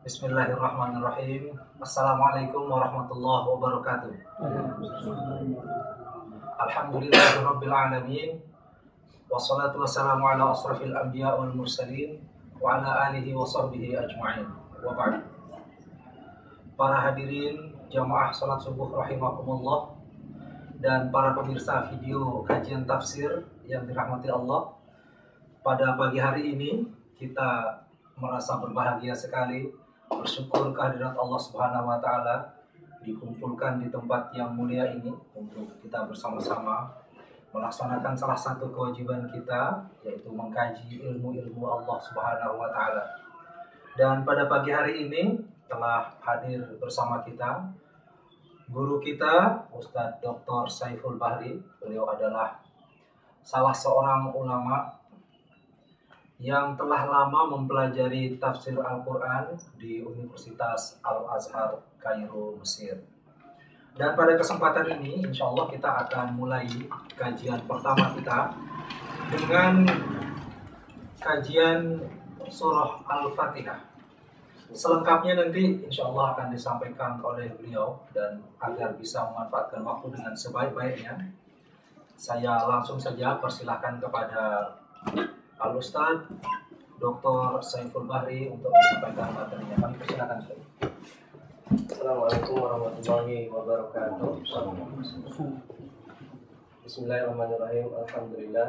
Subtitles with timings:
[0.00, 1.60] Bismillahirrahmanirrahim.
[1.76, 4.12] Assalamualaikum warahmatullahi wabarakatuh.
[6.56, 8.40] Alhamdulillahirabbil alamin.
[9.28, 12.16] Wassalatu wassalamu ala asrafil anbiya wal mursalin
[12.56, 14.48] wa ala alihi wa sahbihi ajma'in.
[14.80, 15.20] Wa ba'd.
[16.80, 20.00] Para hadirin jamaah salat subuh rahimakumullah
[20.80, 24.80] dan para pemirsa video kajian tafsir yang dirahmati Allah.
[25.60, 26.88] Pada pagi hari ini
[27.20, 27.84] kita
[28.16, 32.50] merasa berbahagia sekali bersyukur kehadirat Allah Subhanahu wa taala
[33.00, 36.90] dikumpulkan di tempat yang mulia ini untuk kita bersama-sama
[37.50, 43.04] melaksanakan salah satu kewajiban kita yaitu mengkaji ilmu-ilmu Allah Subhanahu wa taala.
[43.94, 47.70] Dan pada pagi hari ini telah hadir bersama kita
[48.70, 50.70] guru kita Ustadz Dr.
[50.70, 51.58] Saiful Bahri.
[51.82, 52.62] Beliau adalah
[53.42, 54.99] salah seorang ulama
[56.40, 62.96] yang telah lama mempelajari tafsir Al-Quran di Universitas Al-Azhar, Kairo, Mesir.
[63.92, 66.64] Dan pada kesempatan ini, insya Allah kita akan mulai
[67.12, 68.56] kajian pertama kita
[69.28, 69.84] dengan
[71.20, 72.00] kajian
[72.48, 73.92] surah Al-Fatihah.
[74.72, 81.20] Selengkapnya nanti insya Allah akan disampaikan oleh beliau dan agar bisa memanfaatkan waktu dengan sebaik-baiknya,
[82.16, 84.72] saya langsung saja persilahkan kepada
[85.60, 86.24] Al Ustaz
[86.96, 87.60] Dr.
[87.60, 89.76] Saiful Bahri untuk menyampaikan materinya.
[89.76, 90.38] Kami persilakan.
[91.84, 94.40] Assalamualaikum warahmatullahi wabarakatuh.
[96.80, 97.92] Bismillahirrahmanirrahim.
[97.92, 98.68] Alhamdulillah.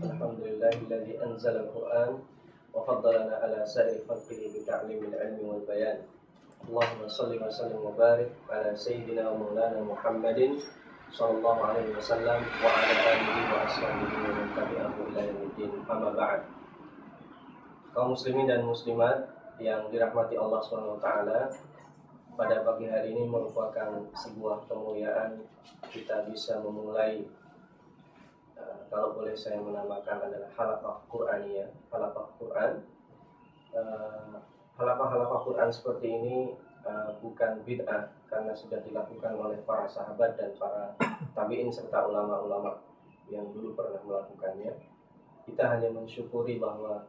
[0.00, 2.24] Alhamdulillahilladzi anzala al-Qur'an
[2.72, 6.08] wa faddalana ala sa'iri khalqihi bi ta'limil ilmi wal bayan.
[6.64, 10.56] Allahumma salli wa sallim wa barik ala sayyidina wa maulana Muhammadin
[11.10, 15.24] sallallahu alaihi wasallam wa ala alihi wa ashabihi wa man tabi'ahu ila.
[15.90, 16.40] Amma ba'd.
[17.90, 21.50] Kaum muslimin dan muslimat yang dirahmati Allah Subhanahu wa taala,
[22.38, 25.44] pada pagi hari ini merupakan sebuah kemuliaan
[25.90, 27.26] kita bisa memulai
[28.56, 32.72] uh, kalau boleh saya menamakan adalah halaqah Qur'aniyah, halaqah Quran.
[33.74, 34.40] Uh,
[34.80, 36.36] halaqah-halaqah Quran seperti ini
[36.86, 40.94] uh, bukan bid'ah karena sudah dilakukan oleh para sahabat dan para
[41.34, 42.80] tabi'in serta ulama-ulama
[43.30, 44.74] yang dulu pernah melakukannya.
[45.46, 47.06] Kita hanya mensyukuri bahwa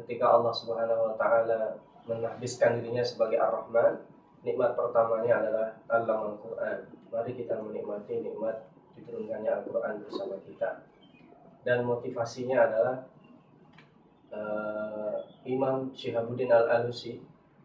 [0.00, 1.76] ketika Allah Subhanahu wa taala
[2.08, 4.00] menahbiskan dirinya sebagai Ar-Rahman,
[4.46, 6.88] nikmat pertamanya adalah alam Al-Qur'an.
[7.12, 10.88] Mari kita menikmati nikmat diturunkannya Al-Qur'an bersama kita.
[11.66, 12.96] Dan motivasinya adalah
[14.32, 17.20] uh, Imam Syihabuddin Al-Alusi.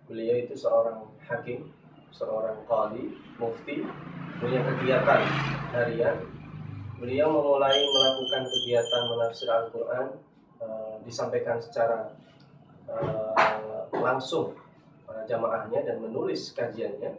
[0.07, 1.71] Beliau itu seorang hakim,
[2.11, 3.87] seorang qadi, mufti,
[4.43, 5.21] punya kegiatan
[5.71, 6.17] harian.
[6.99, 10.07] Beliau memulai melakukan kegiatan menafsir Al-Qur'an
[10.59, 12.15] uh, disampaikan secara
[12.87, 14.55] uh, langsung
[15.07, 17.15] para jamaahnya dan menulis kajiannya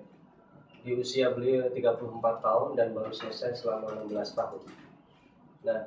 [0.85, 4.63] di usia beliau 34 tahun dan baru selesai selama 16 tahun.
[5.65, 5.81] Nah,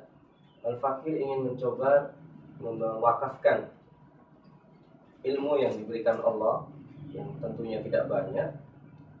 [0.66, 2.18] Al-Fakir ingin mencoba
[2.58, 3.70] mewakafkan
[5.22, 6.66] ilmu yang diberikan Allah
[7.12, 8.48] yang tentunya tidak banyak.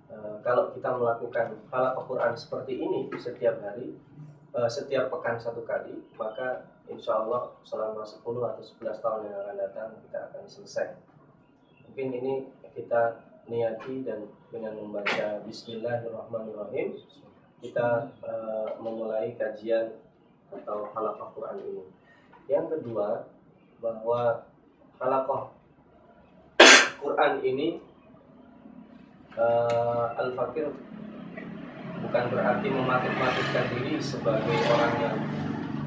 [0.08, 3.96] E, kalau kita melakukan hal Al-Quran seperti ini setiap hari,
[4.52, 9.56] e, setiap pekan satu kali, maka insya Allah selama 10 atau 11 tahun yang akan
[9.56, 10.88] datang kita akan selesai.
[11.88, 12.34] Mungkin ini
[12.72, 16.96] kita niati dan dengan membaca Bismillahirrahmanirrahim
[17.58, 19.98] kita uh, memulai kajian
[20.52, 21.84] atau halaqah Quran ini.
[22.46, 23.28] Yang kedua
[23.82, 24.46] bahwa
[24.96, 25.57] halaqah
[26.98, 27.78] Quran ini
[29.38, 30.70] uh, Al-Fakir
[31.98, 35.16] bukan berarti mematik-matikkan diri sebagai orang yang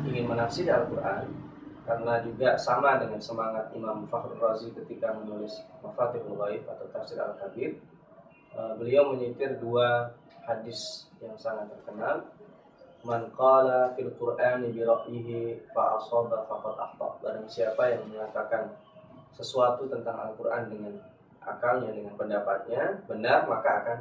[0.08, 1.42] ingin menafsir Al-Quran
[1.82, 7.82] karena juga sama dengan semangat Imam Fakhrul Razi ketika menulis Mafatihul Ghaib atau Tafsir Al-Kabir.
[8.52, 10.12] Uh, beliau menyitir dua
[10.44, 12.28] hadis yang sangat terkenal.
[13.02, 17.08] Man qala fil Qur'ani bi ra'yihi fa asaba faqad akhta.
[17.24, 18.78] Barang siapa yang mengatakan
[19.36, 20.96] sesuatu tentang Al-Qur'an dengan
[21.42, 23.98] akalnya dengan pendapatnya benar maka akan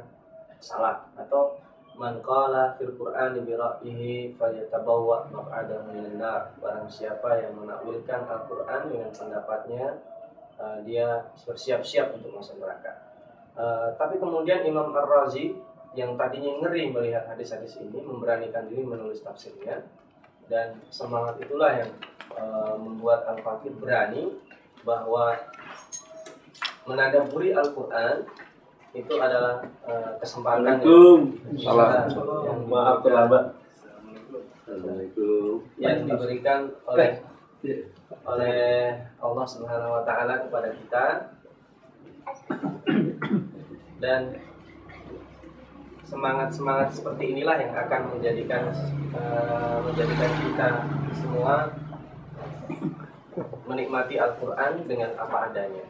[0.61, 1.57] salah atau
[2.01, 6.55] Man qala fil Qur'ani bi ra'yihi falyatabawwa maq'adahu minan nar.
[6.57, 9.99] Barang siapa yang menakwilkan Al-Qur'an dengan pendapatnya,
[10.57, 12.95] uh, dia bersiap-siap untuk masuk neraka.
[13.53, 15.53] Uh, tapi kemudian Imam Ar-Razi
[15.93, 19.83] yang tadinya ngeri melihat hadis-hadis ini memberanikan diri menulis tafsirnya
[20.47, 21.91] dan semangat itulah yang
[22.33, 24.31] uh, membuat Al-Fakir berani
[24.81, 25.37] bahwa
[26.85, 28.25] menadaburi Al-Qur'an
[28.91, 30.83] itu adalah uh, kesempatan
[31.55, 32.09] Salah.
[32.43, 33.45] yang Maaf terlambat.
[35.79, 37.23] Yang diberikan oleh
[38.25, 38.59] oleh
[39.21, 41.05] Allah Subhanahu wa taala kepada kita
[44.01, 44.21] dan
[46.09, 48.73] semangat-semangat seperti inilah yang akan menjadikan
[49.15, 50.69] uh, menjadikan kita
[51.15, 51.71] semua
[53.71, 55.85] menikmati Al-Quran dengan apa adanya.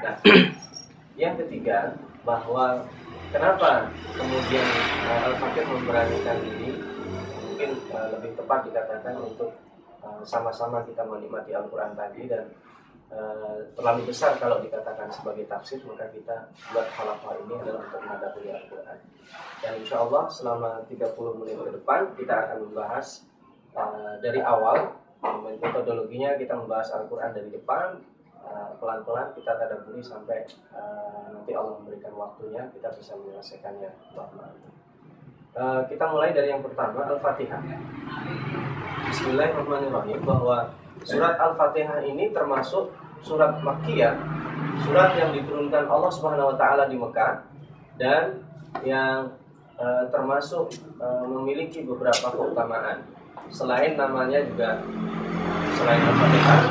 [0.00, 0.14] Nah,
[1.20, 2.86] yang ketiga bahwa
[3.34, 4.66] kenapa kemudian
[5.10, 6.78] uh, Al-Fakir memberanikan diri
[7.50, 9.50] mungkin uh, lebih tepat dikatakan untuk
[10.22, 12.46] sama-sama uh, kita menikmati Al-Quran tadi dan
[13.10, 18.40] uh, terlalu besar kalau dikatakan sebagai tafsir maka kita buat halafah ini adalah untuk menghadapi
[18.46, 18.98] Al-Quran
[19.58, 23.26] dan insya Allah selama 30 menit ke depan kita akan membahas
[23.74, 24.97] uh, dari awal
[25.58, 27.98] metodologinya kita membahas Al-Quran dari depan
[28.46, 33.90] uh, pelan-pelan kita tadaburi sampai uh, nanti Allah memberikan waktunya kita bisa menyelesaikannya
[35.58, 37.60] uh, kita mulai dari yang pertama Al-Fatihah
[39.10, 40.70] Bismillahirrahmanirrahim bahwa
[41.02, 44.14] surat Al-Fatihah ini termasuk surat Makkiyah
[44.86, 47.42] surat yang diturunkan Allah Subhanahu wa taala di Mekah
[47.98, 48.46] dan
[48.86, 49.34] yang
[49.74, 50.70] uh, termasuk
[51.02, 53.02] uh, memiliki beberapa keutamaan.
[53.48, 54.84] Selain namanya juga
[55.76, 56.62] selain Al-Fatihah,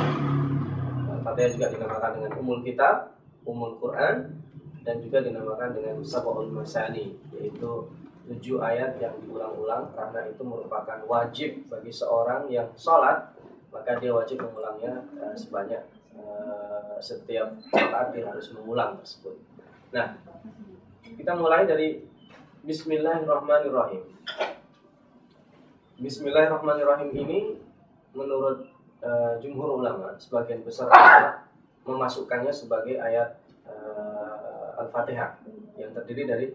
[1.17, 4.37] Al-Fatihah juga dinamakan dengan Umul Kitab, Umul Quran,
[4.85, 7.89] dan juga dinamakan dengan Sab'ul Masani, yaitu
[8.27, 13.31] tujuh ayat yang diulang-ulang karena itu merupakan wajib bagi seorang yang sholat
[13.71, 15.79] maka dia wajib mengulangnya uh, sebanyak
[16.15, 19.35] uh, setiap saat dia harus mengulang tersebut.
[19.91, 20.19] Nah,
[21.03, 22.03] kita mulai dari
[22.67, 24.03] Bismillahirrahmanirrahim.
[25.97, 27.57] Bismillahirrahmanirrahim ini
[28.13, 28.69] menurut
[29.01, 30.93] uh, jumhur ulama sebagian besar
[31.89, 35.41] memasukkannya sebagai ayat uh, Al-Fatihah
[35.73, 36.47] yang terdiri dari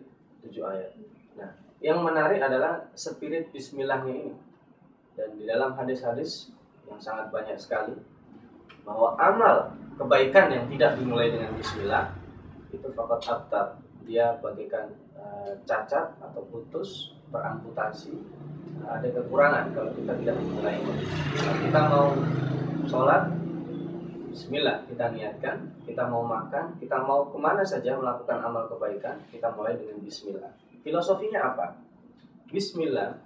[0.46, 0.94] tujuh ayat.
[1.34, 4.34] Nah, yang menarik adalah spirit Bismillahnya ini.
[5.18, 6.54] Dan di dalam hadis-hadis
[6.86, 7.98] yang sangat banyak sekali
[8.86, 12.14] bahwa amal kebaikan yang tidak dimulai dengan Bismillah
[12.70, 13.74] itu fakat abtar
[14.06, 18.18] dia bagikan Eh, cacat atau putus, teramputasi,
[18.86, 20.78] ada kekurangan kalau kita tidak memulai.
[21.38, 22.06] Kalau kita mau
[22.86, 23.22] sholat,
[24.32, 29.52] Bismillah kita niatkan, kita mau makan, kita mau ke mana saja melakukan amal kebaikan, kita
[29.52, 30.52] mulai dengan Bismillah.
[30.80, 31.76] Filosofinya apa?
[32.48, 33.20] Bismillah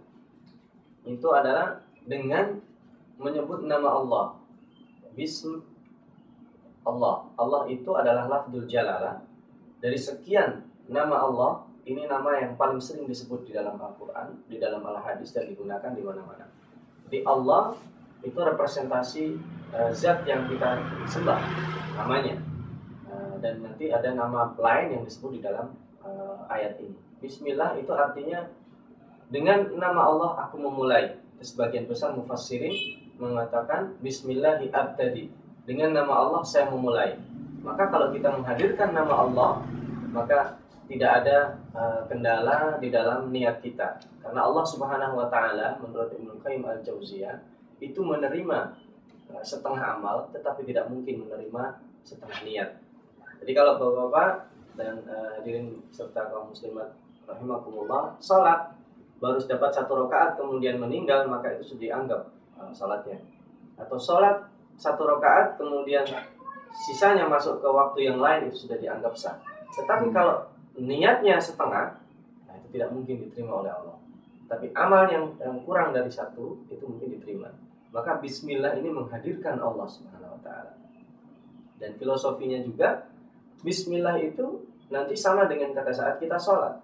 [1.06, 2.58] itu adalah dengan
[3.16, 4.26] menyebut nama Allah.
[5.14, 5.62] Bism
[6.84, 7.24] Allah.
[7.38, 9.22] Allah itu adalah lafzul jalalah.
[9.80, 14.82] Dari sekian nama Allah, ini nama yang paling sering disebut di dalam Al-Quran, di dalam
[14.82, 16.50] Al-Hadis dan digunakan di mana-mana.
[17.06, 17.78] Di Allah
[18.26, 19.38] itu representasi
[19.70, 21.38] uh, zat yang kita sembah
[21.94, 22.42] namanya.
[23.06, 26.98] Uh, dan nanti ada nama lain yang disebut di dalam uh, ayat ini.
[27.22, 28.50] Bismillah itu artinya
[29.30, 31.22] dengan nama Allah aku memulai.
[31.38, 32.74] Sebagian besar mufassirin
[33.22, 35.30] mengatakan Bismillahi abtadi.
[35.62, 37.14] Dengan nama Allah saya memulai.
[37.62, 39.50] Maka kalau kita menghadirkan nama Allah,
[40.14, 43.98] maka tidak ada uh, kendala di dalam niat kita.
[44.22, 47.36] Karena Allah Subhanahu wa taala menurut Ibnu Qayyim Al-Jauziyah
[47.82, 48.58] itu menerima
[49.34, 52.70] uh, setengah amal tetapi tidak mungkin menerima setengah niat.
[53.42, 54.30] Jadi kalau Bapak-bapak
[54.78, 56.94] dan uh, hadirin serta kaum muslimat
[57.26, 58.76] rahimakumullah salat
[59.18, 62.22] baru dapat satu rakaat kemudian meninggal maka itu sudah dianggap
[62.54, 63.18] uh, salatnya.
[63.74, 64.46] Atau salat
[64.78, 66.06] satu rakaat kemudian
[66.86, 69.36] sisanya masuk ke waktu yang lain itu sudah dianggap sah.
[69.72, 70.44] Tetapi kalau
[70.80, 71.96] niatnya setengah,
[72.44, 73.96] nah itu tidak mungkin diterima oleh Allah.
[74.46, 77.50] Tapi amal yang, yang kurang dari satu itu mungkin diterima.
[77.90, 80.72] Maka Bismillah ini menghadirkan Allah Subhanahu Wa Taala.
[81.76, 83.08] Dan filosofinya juga
[83.64, 86.78] Bismillah itu nanti sama dengan kata saat kita sholat.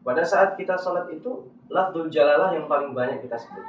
[0.00, 3.64] Pada saat kita sholat itu lafzul jalalah yang paling banyak kita sebut.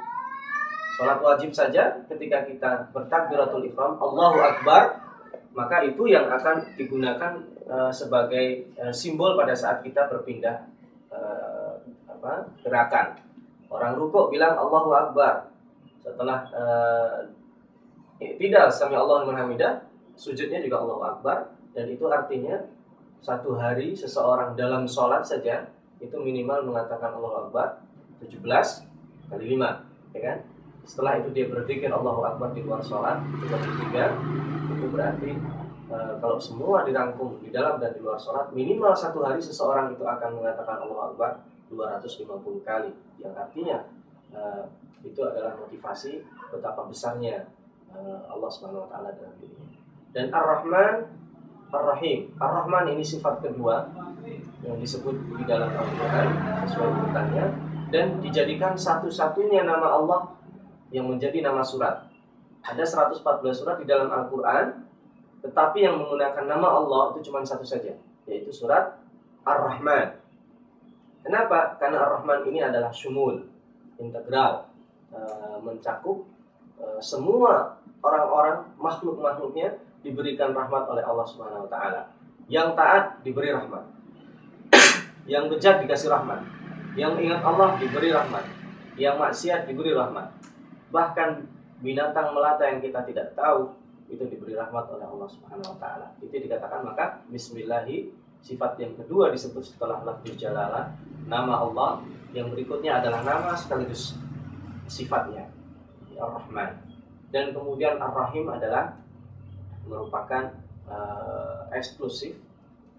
[1.00, 5.00] Sholat wajib saja ketika kita bertakbiratul ihram Allahu Akbar
[5.52, 7.32] maka itu yang akan digunakan
[7.68, 10.66] uh, sebagai uh, simbol pada saat kita berpindah
[11.10, 11.78] uh,
[12.08, 13.18] apa gerakan.
[13.72, 15.48] Orang rukuk bilang Allahu Akbar.
[16.02, 16.50] Setelah
[18.18, 19.86] tidak sami Allah hamidah,
[20.18, 21.38] sujudnya juga Allahu Akbar
[21.72, 22.58] dan itu artinya
[23.22, 25.70] satu hari seseorang dalam sholat saja
[26.02, 27.80] itu minimal mengatakan Allahu Akbar
[28.18, 28.42] 17
[29.30, 30.38] kali 5 ya kan
[30.82, 35.30] setelah itu dia berzikir Allahu Akbar di luar sholat 33 itu berarti
[35.92, 40.00] e, kalau semua dirangkum di dalam dan di luar sholat minimal satu hari seseorang itu
[40.02, 41.30] akan mengatakan Allah Akbar
[41.68, 42.90] 250 kali.
[43.20, 43.78] Yang artinya
[44.32, 44.40] e,
[45.04, 47.44] itu adalah motivasi betapa besarnya
[47.92, 49.68] e, Allah Subhanahu Wa Taala dalam dirinya.
[50.16, 50.94] Dan Ar-Rahman
[51.72, 52.32] Ar-Rahim.
[52.36, 53.88] Ar-Rahman ini sifat kedua
[54.62, 56.26] yang disebut di dalam Al-Quran
[56.68, 57.46] sesuai urutannya
[57.92, 60.20] dan dijadikan satu-satunya nama Allah
[60.92, 62.08] yang menjadi nama surat.
[62.62, 64.81] Ada 114 surat di dalam Al-Quran,
[65.42, 67.98] tetapi yang menggunakan nama Allah itu cuma satu saja,
[68.30, 68.94] yaitu surat
[69.42, 70.22] Ar-Rahman.
[71.26, 71.74] Kenapa?
[71.82, 73.50] Karena Ar-Rahman ini adalah syumul,
[73.98, 74.70] integral,
[75.10, 76.22] eh, mencakup
[76.78, 82.02] eh, semua orang-orang makhluk-makhluknya diberikan rahmat oleh Allah Subhanahu wa taala.
[82.46, 83.82] Yang taat diberi rahmat.
[85.30, 86.42] Yang bejat dikasih rahmat.
[86.98, 88.44] Yang ingat Allah diberi rahmat.
[88.98, 90.30] Yang maksiat diberi rahmat.
[90.90, 91.30] Bahkan
[91.82, 93.74] binatang melata yang kita tidak tahu
[94.12, 96.06] itu diberi rahmat oleh Allah Subhanahu wa taala.
[96.20, 98.12] Itu dikatakan maka bismillahi
[98.44, 100.92] sifat yang kedua disebut setelah lafzul jalalah
[101.24, 102.04] nama Allah
[102.36, 104.18] yang berikutnya adalah nama sekaligus
[104.90, 105.46] sifatnya
[106.18, 106.74] Ar-Rahman
[107.32, 108.98] dan kemudian Ar-Rahim adalah
[109.86, 110.52] merupakan
[110.90, 112.36] uh, eksklusif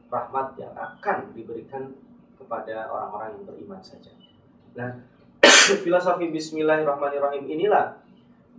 [0.09, 1.93] rahmat yang akan diberikan
[2.37, 4.11] kepada orang-orang yang beriman saja.
[4.73, 4.99] Nah,
[5.85, 7.97] filosofi Bismillahirrahmanirrahim inilah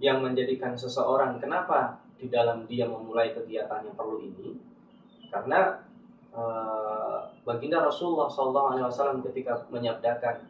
[0.02, 4.56] yang menjadikan seseorang kenapa di dalam dia memulai kegiatan yang perlu ini
[5.28, 5.84] karena
[6.32, 10.48] uh, baginda Rasulullah SAW ketika menyabdakan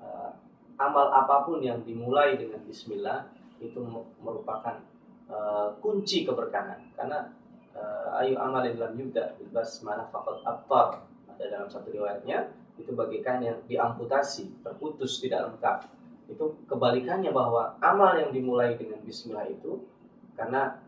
[0.00, 0.32] uh,
[0.80, 3.28] amal apa pun yang dimulai dengan Bismillah
[3.60, 3.76] itu
[4.24, 4.80] merupakan
[5.28, 6.80] uh, kunci keberkahan.
[6.96, 7.28] Karena
[7.76, 11.04] uh, ayu amalin dalam yubda bebas mana fakot abtar.
[11.36, 12.48] Ada dalam satu riwayatnya
[12.80, 15.84] itu bagikan yang diamputasi terputus tidak lengkap
[16.30, 19.82] itu kebalikannya bahwa amal yang dimulai dengan Bismillah itu
[20.38, 20.78] karena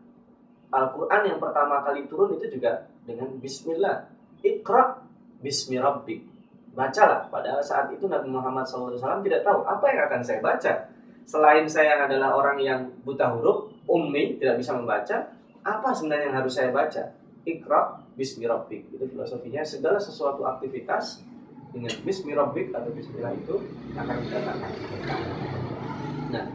[0.73, 4.09] Al-Quran yang pertama kali turun itu juga dengan Bismillah.
[4.41, 5.05] Iqra
[5.39, 6.25] Bismi Rabbik.
[6.73, 10.73] Bacalah, padahal saat itu Nabi Muhammad SAW tidak tahu apa yang akan saya baca.
[11.29, 15.29] Selain saya adalah orang yang buta huruf, ummi, tidak bisa membaca,
[15.61, 17.13] apa sebenarnya yang harus saya baca?
[17.45, 18.89] Iqra bismi rabbik.
[18.89, 19.61] Itu filosofinya.
[19.61, 21.21] Segala sesuatu aktivitas
[21.69, 23.55] dengan bismi rabbik atau bismillah itu
[23.93, 24.71] akan mendatangkan
[26.33, 26.45] Nah,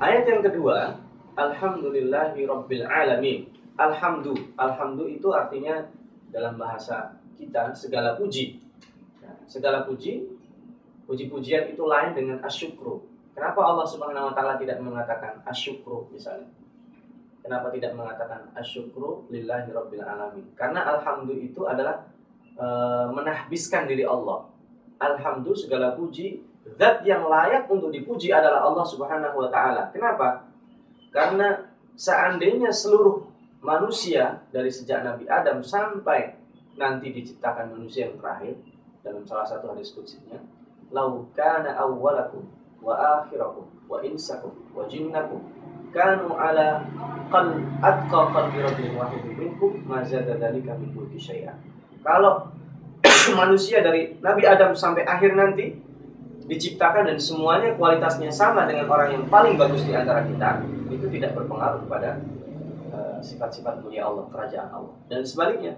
[0.00, 0.96] ayat yang kedua,
[1.36, 3.46] alhamdulillahi rabbil alamin.
[3.76, 5.84] Alhamdu, alhamdu itu artinya
[6.32, 8.56] dalam bahasa kita segala puji.
[9.20, 10.24] Nah, segala puji,
[11.04, 13.04] puji-pujian itu lain dengan asyukru.
[13.36, 16.48] Kenapa Allah Subhanahu wa taala tidak mengatakan asyukru misalnya?
[17.44, 20.48] Kenapa tidak mengatakan asyukru lillahi rabbil alamin?
[20.56, 22.08] Karena alhamdulillah itu adalah
[22.56, 22.66] e,
[23.12, 24.48] menahbiskan diri Allah.
[24.96, 26.40] Alhamdulillah segala puji
[26.80, 29.92] zat yang layak untuk dipuji adalah Allah Subhanahu wa taala.
[29.92, 30.45] Kenapa?
[31.16, 31.64] Karena
[31.96, 33.24] seandainya seluruh
[33.64, 36.36] manusia dari sejak Nabi Adam sampai
[36.76, 38.60] nanti diciptakan manusia yang terakhir
[39.00, 40.36] dalam salah satu hadis kutsinya,
[40.92, 42.44] "Lau kana awwalakum
[42.84, 45.40] wa akhirakum wa insakum wa jinnakum
[45.96, 46.84] kanu ala
[47.32, 51.56] qal atqa qalbi rajulin wahidin minkum ma zada dzalika min syai'an.
[52.04, 52.52] Kalau
[53.40, 55.85] manusia dari Nabi Adam sampai akhir nanti
[56.46, 61.34] diciptakan dan semuanya kualitasnya sama dengan orang yang paling bagus di antara kita, itu tidak
[61.34, 62.22] berpengaruh kepada
[62.94, 64.94] uh, sifat-sifat mulia Allah, kerajaan Allah.
[65.10, 65.74] Dan sebaliknya,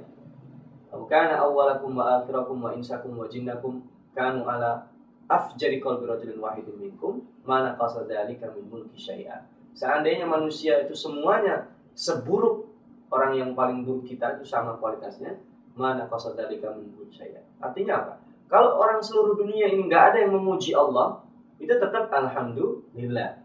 [1.08, 3.80] kana awwalakum wa akhirakum wa insakum wa jinnakum
[4.12, 4.88] kanu ala
[5.28, 9.48] afjari qalbi rajulin wahidin minkum mana qasadalika min mulki syai'an.
[9.72, 12.68] Seandainya manusia itu semuanya seburuk
[13.08, 15.40] orang yang paling buruk kita itu sama kualitasnya,
[15.72, 17.44] mana qasadalika min mulki syai'an.
[17.56, 18.14] Artinya apa?
[18.48, 21.20] Kalau orang seluruh dunia ini nggak ada yang memuji Allah,
[21.60, 23.44] itu tetap alhamdulillah.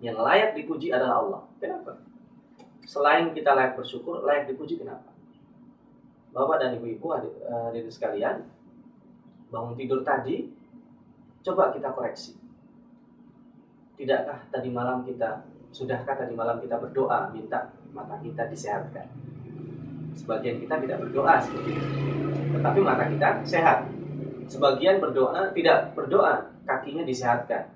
[0.00, 1.42] Yang layak dipuji adalah Allah.
[1.56, 2.00] Kenapa?
[2.84, 5.12] Selain kita layak bersyukur, layak dipuji kenapa?
[6.30, 8.46] Bapak dan ibu-ibu hadirin sekalian,
[9.50, 10.60] bangun tidur tadi
[11.40, 12.36] Coba kita koreksi.
[13.96, 19.08] Tidakkah tadi malam kita, sudahkah tadi malam kita berdoa minta mata kita disehatkan?
[20.16, 21.88] Sebagian kita tidak berdoa seperti itu.
[22.60, 23.88] Tetapi mata kita sehat.
[24.50, 27.70] Sebagian berdoa tidak berdoa, kakinya disehatkan.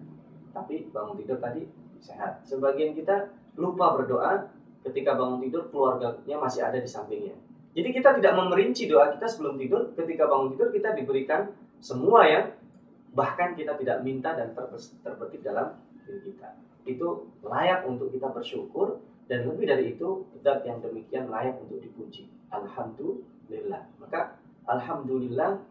[0.51, 1.63] Tapi bangun tidur tadi
[2.03, 2.43] sehat.
[2.43, 4.51] Sebagian kita lupa berdoa
[4.83, 7.39] ketika bangun tidur keluarganya masih ada di sampingnya.
[7.75, 9.95] Jadi kita tidak memerinci doa kita sebelum tidur.
[9.95, 12.51] Ketika bangun tidur kita diberikan semua yang
[13.15, 14.51] bahkan kita tidak minta dan
[15.03, 16.59] terbetik dalam diri kita.
[16.83, 18.99] Itu layak untuk kita bersyukur
[19.31, 22.27] dan lebih dari itu zat yang demikian layak untuk dipuji.
[22.51, 23.87] Alhamdulillah.
[24.03, 25.63] Maka alhamdulillah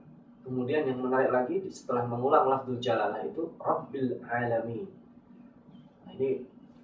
[0.43, 4.85] kemudian yang menarik lagi setelah mengulang lafzul jalalah itu Rabbil alamin.
[6.03, 6.43] Nah, ini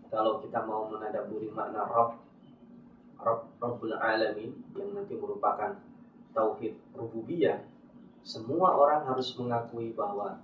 [0.09, 2.17] kalau kita mau menadaburi makna Rabb
[3.19, 5.75] Rabb Rabbul alamin yang nanti merupakan
[6.31, 7.59] tauhid rububiyah
[8.23, 10.39] semua orang harus mengakui bahwa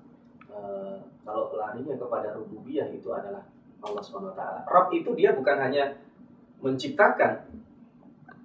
[0.55, 3.43] Eh, kalau larinya kepada rububiyah itu adalah
[3.84, 4.41] Allah SWT.
[4.72, 6.00] Rob itu dia bukan hanya
[6.63, 7.43] menciptakan.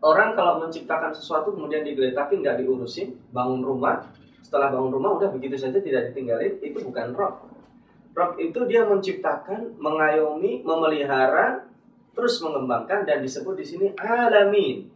[0.00, 4.10] Orang kalau menciptakan sesuatu kemudian digeletakin nggak diurusin, bangun rumah,
[4.40, 7.49] setelah bangun rumah udah begitu saja tidak ditinggalin, itu bukan Rob.
[8.16, 11.64] Rob itu dia menciptakan, mengayomi, memelihara,
[12.12, 14.90] terus mengembangkan dan disebut di sini alamin.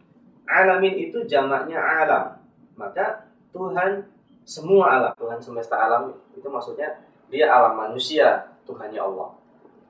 [0.45, 2.37] Alamin itu jamaknya alam.
[2.75, 3.25] Maka
[3.55, 7.01] Tuhan semua alam Tuhan semesta alam itu maksudnya
[7.33, 9.33] dia alam manusia Tuhannya Allah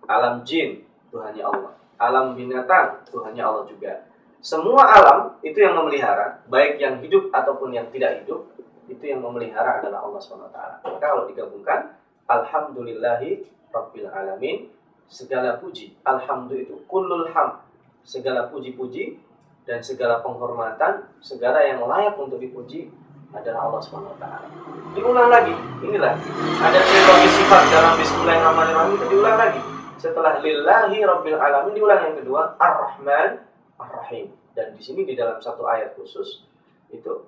[0.07, 0.79] alam jin
[1.11, 4.07] Tuhannya Allah alam binatang Tuhannya Allah juga
[4.39, 8.47] semua alam itu yang memelihara baik yang hidup ataupun yang tidak hidup
[8.87, 14.69] itu yang memelihara adalah Allah SWT maka kalau digabungkan Alhamdulillahi Rabbil Alamin
[15.05, 17.61] segala puji Alhamdulillah itu kullul ham
[18.05, 19.17] segala puji-puji
[19.65, 22.93] dan segala penghormatan segala yang layak untuk dipuji
[23.35, 23.81] adalah Allah
[24.15, 24.47] taala.
[24.95, 25.55] Diulang lagi.
[25.83, 26.13] Inilah
[26.63, 29.61] ada trilogi sifat dalam Bismillahirrahmanirrahim itu diulang lagi.
[29.99, 33.43] Setelah lillahi rabbil alamin diulang yang kedua Ar-Rahman
[33.81, 34.31] Ar-Rahim.
[34.55, 36.47] Dan di sini di dalam satu ayat khusus
[36.93, 37.27] itu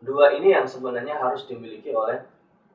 [0.00, 2.20] dua ini yang sebenarnya harus dimiliki oleh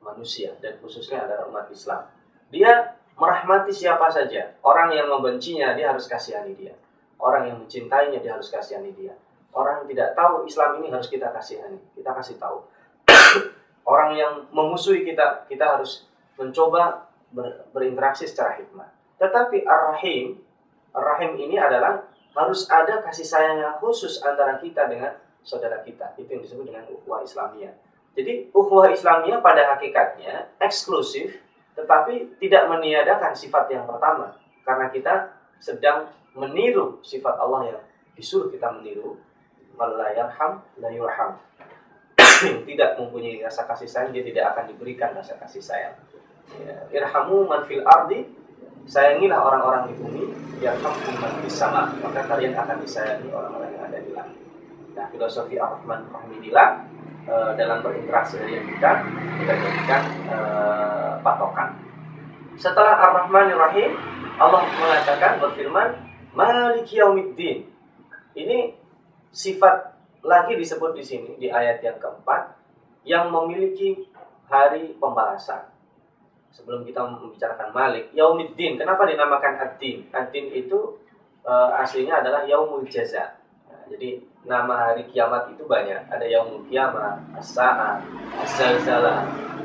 [0.02, 2.06] manusia dan khususnya adalah umat Islam.
[2.50, 4.54] Dia merahmati siapa saja.
[4.62, 6.74] Orang yang membencinya dia harus kasihani dia.
[7.18, 9.16] Orang yang mencintainya dia harus kasihani dia
[9.56, 12.60] Orang yang tidak tahu Islam ini harus kita kasihani, kita kasih tahu.
[13.92, 16.04] Orang yang memusuhi kita, kita harus
[16.36, 18.92] mencoba ber, berinteraksi secara hikmah.
[19.16, 20.36] Tetapi Ar-Rahim,
[20.92, 22.04] Ar-Rahim ini adalah
[22.36, 26.18] harus ada kasih sayang yang khusus antara kita dengan saudara kita.
[26.18, 27.72] Itu yang disebut dengan ukhuwah Islamiyah.
[28.18, 31.38] Jadi ukhuwah Islamiyah pada hakikatnya eksklusif,
[31.78, 34.34] tetapi tidak meniadakan sifat yang pertama.
[34.66, 35.30] Karena kita
[35.62, 37.80] sedang meniru sifat Allah yang
[38.18, 39.16] disuruh kita meniru
[39.78, 41.38] la yarham la yurham.
[42.68, 45.94] tidak mempunyai rasa kasih sayang dia tidak akan diberikan rasa kasih sayang.
[46.62, 48.24] Ya, irhamu man fil ardi
[48.86, 50.24] sayangilah orang-orang di bumi
[50.62, 54.40] yarhamkum man sama maka kalian akan disayangi orang-orang yang ada di langit.
[54.96, 56.68] Nah, filosofi Ar-Rahman Rahimillah
[57.28, 58.90] e, dalam berinteraksi dengan kita
[59.44, 60.38] kita jadikan e,
[61.20, 61.76] patokan.
[62.56, 63.92] Setelah Ar-Rahman Rahim,
[64.40, 66.00] Allah mengatakan berfirman,
[66.32, 67.68] Malik Yaumiddin.
[68.32, 68.72] Ini
[69.28, 72.56] sifat lagi disebut di sini di ayat yang keempat
[73.04, 74.08] yang memiliki
[74.48, 75.76] hari pembalasan.
[76.56, 78.80] Sebelum kita membicarakan Malik, Yaumiddin.
[78.80, 80.08] Kenapa dinamakan Ad-Din?
[80.08, 81.04] Ad-Din itu
[81.44, 81.52] e,
[81.84, 83.35] aslinya adalah Yaumul Jaza.
[83.86, 86.10] Jadi nama hari kiamat itu banyak.
[86.10, 88.02] Ada Yaumul Kiamat, As-Sa'ah,
[88.42, 89.18] As-Zalzalah,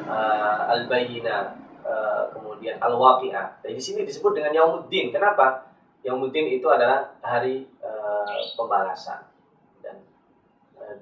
[0.05, 1.41] uh, Al-Bayyinah,
[1.81, 3.65] uh, kemudian Al-Waqi'ah.
[3.65, 5.09] Di sini disebut dengan Yaumuddin.
[5.09, 5.73] Kenapa?
[6.05, 9.31] Yaumuddin itu adalah hari uh, pembalasan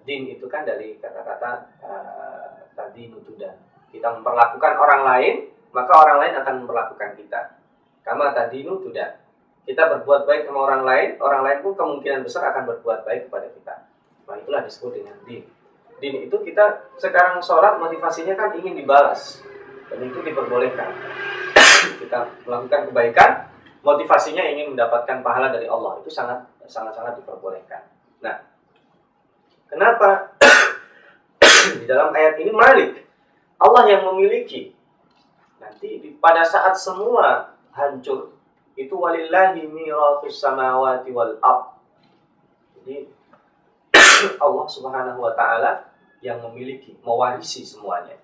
[0.05, 1.51] din itu kan dari kata-kata
[1.86, 3.58] uh, tadi nutuda.
[3.89, 5.34] Kita memperlakukan orang lain,
[5.73, 7.41] maka orang lain akan memperlakukan kita.
[8.05, 9.17] Kama tadi nutuda.
[9.69, 13.53] Kita berbuat baik sama orang lain, orang lain pun kemungkinan besar akan berbuat baik kepada
[13.53, 13.75] kita.
[14.25, 15.45] Nah itulah disebut dengan din.
[16.01, 19.45] Din itu kita sekarang sholat motivasinya kan ingin dibalas.
[19.93, 20.89] Dan itu diperbolehkan.
[22.01, 23.32] kita melakukan kebaikan,
[23.86, 26.01] motivasinya ingin mendapatkan pahala dari Allah.
[26.01, 27.86] Itu sangat sangat sangat diperbolehkan.
[28.25, 28.49] Nah,
[29.69, 30.34] Kenapa?
[31.79, 33.05] di dalam ayat ini Malik.
[33.62, 34.73] Allah yang memiliki.
[35.62, 38.34] Nanti pada saat semua hancur,
[38.80, 41.84] itu walillahi mirathus samawati wal ab.
[42.80, 43.12] Jadi
[44.44, 45.92] Allah Subhanahu wa taala
[46.24, 48.15] yang memiliki, mewarisi semuanya.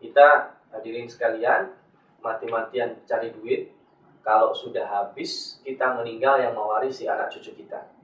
[0.00, 1.76] Kita hadirin sekalian,
[2.24, 3.72] mati-matian cari duit,
[4.24, 7.96] kalau sudah habis kita meninggal yang mewarisi anak cucu kita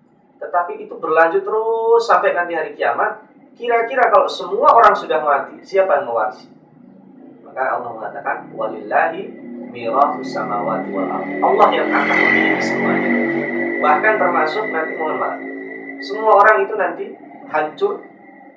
[0.43, 3.31] tetapi itu berlanjut terus sampai nanti hari kiamat.
[3.55, 6.51] Kira-kira kalau semua orang sudah mati, siapa yang mewarisi?
[7.47, 9.23] Maka Allah mengatakan, Walillahi
[9.73, 13.11] mirathus samawati wal Allah yang akan memiliki semuanya.
[13.81, 15.41] Bahkan termasuk nanti mohon maaf.
[15.99, 17.05] Semua orang itu nanti
[17.49, 18.05] hancur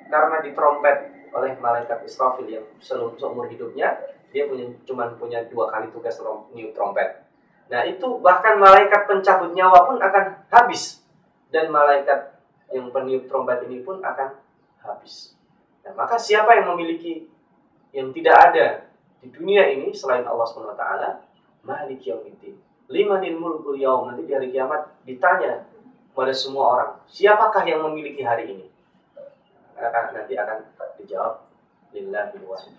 [0.06, 0.96] karena ditrompet
[1.32, 3.96] oleh malaikat Israfil yang seluruh seumur hidupnya
[4.30, 6.20] dia punya cuma punya dua kali tugas
[6.52, 7.24] new trompet.
[7.72, 11.02] Nah itu bahkan malaikat pencabut nyawa pun akan habis
[11.50, 12.36] dan malaikat
[12.70, 14.36] yang peniup trompet ini pun akan
[14.82, 15.34] habis.
[15.86, 17.30] Nah, maka siapa yang memiliki
[17.94, 18.66] yang tidak ada
[19.20, 20.84] di dunia ini selain Allah SWT?
[21.66, 22.56] Malik yaumiddin.
[22.86, 24.10] Limanil mulkul yaum.
[24.10, 25.66] Nanti di hari kiamat ditanya
[26.12, 28.66] kepada semua orang, siapakah yang memiliki hari ini?
[29.76, 30.64] Akan nanti akan
[31.02, 31.44] dijawab
[31.92, 32.74] lillahi wahid.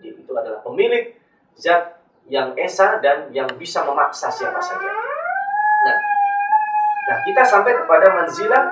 [0.00, 1.12] Jadi itu adalah pemilik
[1.58, 4.88] zat yang esa dan yang bisa memaksa siapa saja.
[5.84, 5.98] Nah,
[7.10, 8.70] Nah, kita sampai kepada manzilah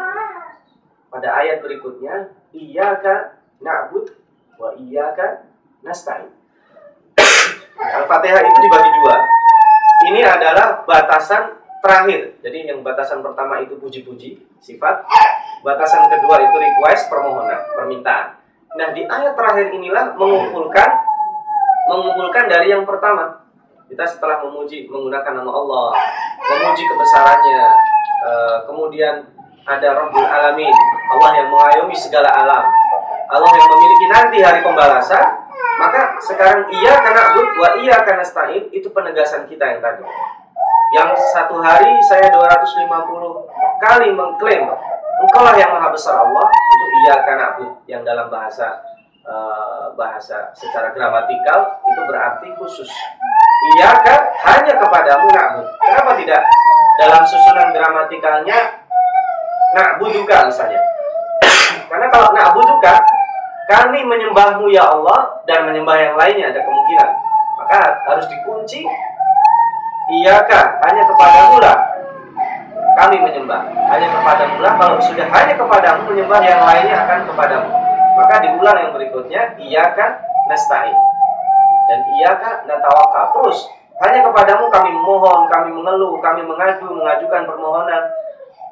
[1.10, 4.14] pada ayat berikutnya, iyyaka na'bud
[4.62, 5.42] wa iyyaka
[5.82, 6.30] nasta'in.
[7.78, 9.16] Al-Fatihah itu dibagi dua.
[10.10, 12.38] Ini adalah batasan terakhir.
[12.42, 15.06] Jadi yang batasan pertama itu puji-puji, sifat.
[15.62, 18.38] Batasan kedua itu request, permohonan, permintaan.
[18.78, 20.90] Nah, di ayat terakhir inilah mengumpulkan
[21.88, 23.42] mengumpulkan dari yang pertama.
[23.88, 25.96] Kita setelah memuji menggunakan nama Allah,
[26.44, 27.64] memuji kebesarannya,
[28.18, 29.30] Eh, kemudian
[29.62, 30.74] ada Rabbul Alamin
[31.14, 32.66] Allah yang mengayomi segala alam
[33.30, 35.37] Allah yang memiliki nanti hari pembalasan,
[35.78, 40.02] maka sekarang iya karena abud wa iya karena stain itu penegasan kita yang tadi.
[40.90, 42.90] Yang satu hari saya 250
[43.78, 44.66] kali mengklaim
[45.18, 48.82] engkau lah yang maha besar Allah itu iya karena abud yang dalam bahasa
[49.22, 52.90] uh, bahasa secara gramatikal itu berarti khusus.
[53.78, 55.66] Iya kan hanya kepadamu na'bud.
[55.82, 56.42] Kenapa tidak
[56.98, 58.58] dalam susunan gramatikalnya
[59.78, 60.82] na'buduka misalnya?
[61.90, 63.17] Karena kalau na'buduka
[63.68, 67.10] kami menyembahmu ya Allah dan menyembah yang lainnya ada kemungkinan.
[67.60, 68.80] Maka harus dikunci
[70.08, 71.76] Iyaka hanya kepadamu lah
[72.96, 73.60] kami menyembah.
[73.92, 77.68] Hanya kepadamu lah kalau sudah hanya kepadamu menyembah yang lainnya akan kepadamu.
[78.16, 80.96] Maka diulang yang berikutnya iyaka nasta'in.
[81.92, 83.36] Dan iyaka natawakal.
[83.36, 83.68] Terus
[84.00, 88.02] hanya kepadamu kami memohon, kami mengeluh, kami mengadu, mengajukan permohonan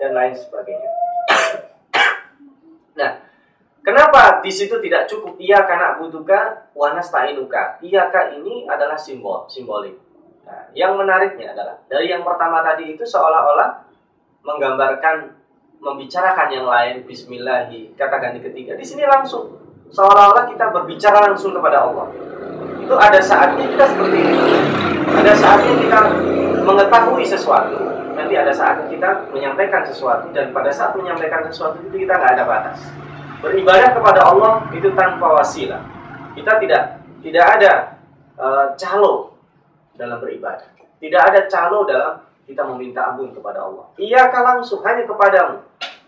[0.00, 0.90] dan lain sebagainya.
[2.98, 3.12] nah,
[3.86, 7.78] Kenapa di situ tidak cukup iya karena butuhka wanas ta'inuka?
[7.78, 9.94] Iyaka ini adalah simbol, simbolik.
[10.42, 13.86] Nah, yang menariknya adalah dari yang pertama tadi itu seolah-olah
[14.42, 15.30] menggambarkan
[15.78, 18.74] membicarakan yang lain Bismillahi kata ganti ketiga.
[18.74, 19.54] Di sini langsung
[19.94, 22.10] seolah-olah kita berbicara langsung kepada Allah.
[22.82, 24.54] Itu ada saatnya kita seperti ini.
[25.14, 25.98] Ada saatnya kita
[26.66, 27.78] mengetahui sesuatu.
[28.18, 32.42] Nanti ada saatnya kita menyampaikan sesuatu dan pada saat menyampaikan sesuatu itu kita nggak ada
[32.50, 33.05] batas
[33.40, 35.82] beribadah kepada Allah itu tanpa wasilah.
[36.36, 36.82] Kita tidak
[37.24, 37.72] tidak ada
[38.36, 39.36] uh, calo
[39.96, 40.68] dalam beribadah.
[40.96, 43.90] Tidak ada calo dalam kita meminta ampun kepada Allah.
[43.98, 45.60] Iyakah langsung hanya kepadamu.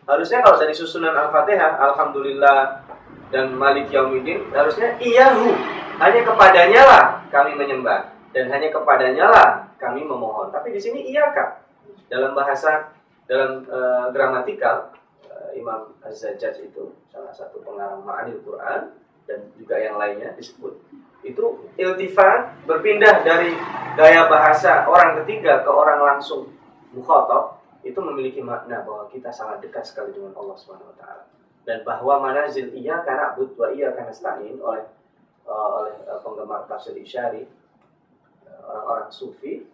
[0.09, 2.81] Harusnya kalau dari susunan Al-Fatihah, Alhamdulillah
[3.29, 5.53] dan Malik Yaumiddin, harusnya iyahu.
[5.99, 9.49] Hanya kepadanya lah kami menyembah dan hanya kepadanya lah
[9.83, 10.55] kami memohon.
[10.55, 11.59] Tapi di sini iyakah
[12.07, 12.95] dalam bahasa
[13.29, 14.95] dalam uh, gramatikal
[15.55, 18.95] Imam Az-Zajjaj itu salah satu pengarang Ma'anil Quran
[19.29, 20.79] dan juga yang lainnya disebut.
[21.23, 23.53] Itu iltifat berpindah dari
[23.99, 26.51] gaya bahasa orang ketiga ke orang langsung
[26.95, 31.25] mukhatab itu memiliki makna bahwa kita sangat dekat sekali dengan Allah Subhanahu wa taala.
[31.69, 34.89] Dan bahwa manazil iya karena but wa iya karena stain oleh
[35.45, 37.45] uh, oleh uh, penggemar tafsir Isyari
[38.69, 39.65] orang-orang sufi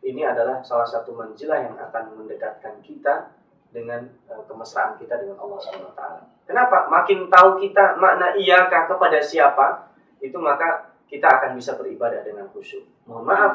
[0.00, 3.30] ini adalah salah satu manjilah yang akan mendekatkan kita
[3.70, 6.02] dengan uh, kemesraan kita dengan Allah SWT.
[6.46, 6.90] Kenapa?
[6.90, 12.82] Makin tahu kita makna iyakah kepada siapa, itu maka kita akan bisa beribadah dengan khusyuk.
[13.06, 13.52] Mohon maaf,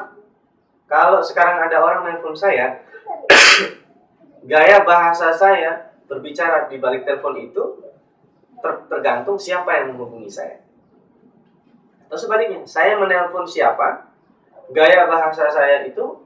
[0.88, 2.80] kalau sekarang ada orang nelfon saya,
[4.44, 7.84] gaya bahasa saya berbicara di balik telepon itu
[8.64, 10.64] ter tergantung siapa yang menghubungi saya.
[12.08, 14.08] Atau sebaliknya, saya menelpon siapa,
[14.72, 16.24] gaya bahasa saya itu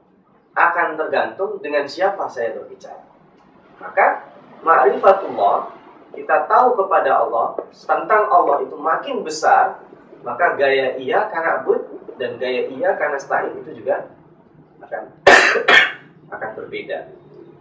[0.55, 3.10] akan tergantung dengan siapa saya berbicara.
[3.81, 4.29] Maka
[4.61, 5.73] ma'rifatullah
[6.13, 9.81] kita tahu kepada Allah tentang Allah itu makin besar,
[10.21, 11.81] maka gaya iya karena bud
[12.21, 14.13] dan gaya iya karena stain itu juga
[14.85, 15.03] akan
[16.35, 17.09] akan berbeda.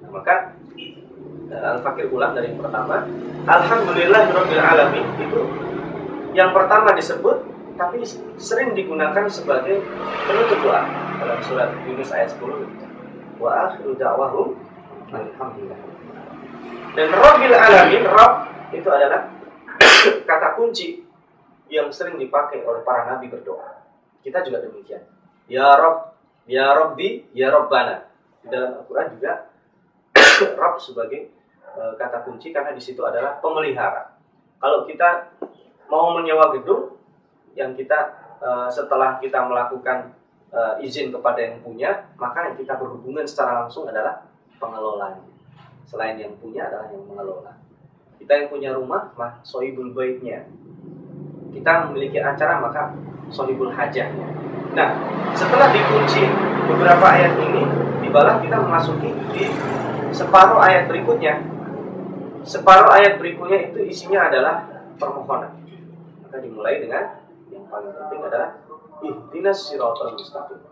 [0.05, 3.09] Nah, maka eh, Al-Fakir ulang dari yang pertama
[3.49, 4.29] Alhamdulillah
[4.61, 5.07] Alamin.
[5.17, 5.43] Itu
[6.37, 7.43] yang pertama disebut
[7.75, 8.05] tapi
[8.37, 9.81] sering digunakan sebagai
[10.29, 10.85] penutup doa
[11.17, 14.53] dalam surat Yunus ayat 10 wa akhiru da'wahum
[15.09, 15.89] alhamdulillah
[16.94, 18.35] dan Rabbil Alamin, Rabb
[18.74, 19.31] itu adalah
[20.31, 21.07] kata kunci
[21.70, 23.79] yang sering dipakai oleh para nabi berdoa.
[24.20, 25.07] Kita juga demikian.
[25.46, 26.18] Ya Rabb,
[26.50, 28.11] Ya Rabbi, Ya Rabbana.
[28.42, 29.33] Di dalam Al-Quran juga
[30.61, 31.31] Rabb sebagai
[31.79, 34.18] uh, kata kunci karena di situ adalah pemelihara.
[34.59, 35.31] Kalau kita
[35.87, 36.98] mau menyewa gedung
[37.55, 40.11] yang kita uh, setelah kita melakukan
[40.50, 44.26] uh, izin kepada yang punya, maka yang kita berhubungan secara langsung adalah
[44.59, 45.31] pengelolanya.
[45.90, 47.59] Selain yang punya adalah yang mengelola.
[48.14, 50.46] Kita yang punya rumah, mah sohibul baiknya.
[51.50, 52.94] Kita memiliki acara, maka
[53.26, 54.31] sohibul hajahnya.
[54.70, 54.94] Nah,
[55.35, 56.22] setelah dikunci
[56.70, 57.66] beberapa ayat ini,
[58.07, 59.50] dibalah kita memasuki di
[60.14, 61.42] separuh ayat berikutnya.
[62.46, 65.59] Separuh ayat berikutnya itu isinya adalah permohonan.
[66.22, 67.18] Maka dimulai dengan
[67.50, 68.62] yang paling penting adalah
[69.03, 70.62] ihdinas siratal mustaqim.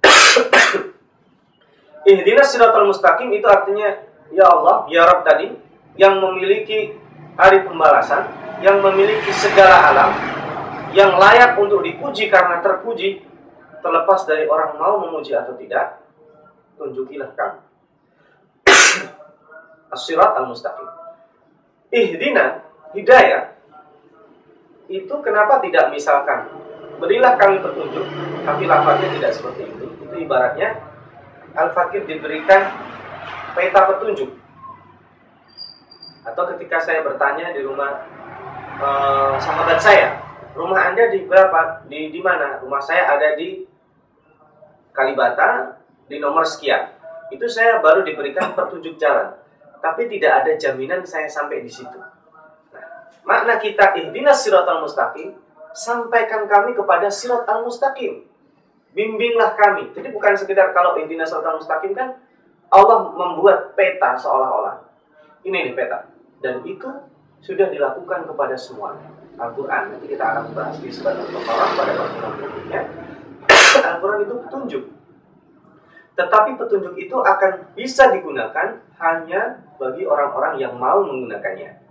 [2.16, 5.52] ihdinas siratal mustaqim itu artinya ya Allah, ya Rabb tadi
[5.96, 6.94] yang memiliki
[7.36, 8.28] hari pembalasan,
[8.64, 10.10] yang memiliki segala alam,
[10.96, 13.22] yang layak untuk dipuji karena terpuji,
[13.84, 16.00] terlepas dari orang mau memuji atau tidak,
[16.80, 17.60] tunjukilah kami.
[19.94, 20.88] As-sirat al-mustaqim.
[21.92, 23.56] Ihdina, hidayah,
[24.86, 26.50] itu kenapa tidak misalkan
[27.02, 28.06] berilah kami petunjuk,
[28.42, 29.84] tapi lafaznya tidak seperti itu.
[30.06, 30.78] Itu ibaratnya
[31.56, 32.68] Al-Fakir diberikan
[33.56, 34.30] peta petunjuk.
[36.28, 38.04] Atau ketika saya bertanya di rumah
[38.76, 40.20] eh, sahabat saya,
[40.52, 41.88] rumah anda di berapa?
[41.88, 42.60] Di di mana?
[42.60, 43.64] Rumah saya ada di
[44.92, 46.92] Kalibata di nomor sekian.
[47.32, 49.34] Itu saya baru diberikan petunjuk jalan,
[49.80, 51.98] tapi tidak ada jaminan saya sampai di situ.
[52.72, 52.86] Nah,
[53.26, 55.36] makna kita ihdinas siratal mustaqim,
[55.74, 58.24] sampaikan kami kepada sirat al mustaqim.
[58.96, 59.92] Bimbinglah kami.
[59.92, 62.16] Jadi bukan sekedar kalau ihdinas siratal mustaqim kan
[62.70, 64.82] Allah membuat peta seolah-olah.
[65.46, 66.10] Ini nih peta.
[66.42, 66.88] Dan itu
[67.42, 68.98] sudah dilakukan kepada semua.
[69.36, 72.80] Al-Quran, nanti kita akan bahas di sebagian perkara pada pertemuan berikutnya.
[73.84, 74.84] Al-Quran itu petunjuk.
[76.16, 81.84] Tetapi petunjuk itu akan bisa digunakan hanya bagi orang-orang yang mau menggunakannya.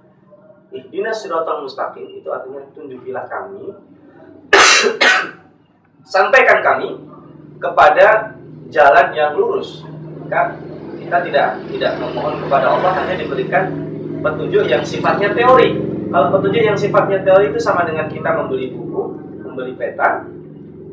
[0.74, 3.70] Ihdinas siratal mustaqim itu artinya tunjukilah kami
[6.14, 6.98] sampaikan kami
[7.62, 8.34] kepada
[8.74, 9.86] jalan yang lurus.
[10.28, 10.58] Kan
[11.06, 13.70] kita tidak tidak memohon kepada Allah hanya diberikan
[14.26, 15.78] petunjuk yang sifatnya teori.
[16.10, 19.04] Kalau petunjuk yang sifatnya teori itu sama dengan kita membeli buku,
[19.46, 20.26] membeli peta,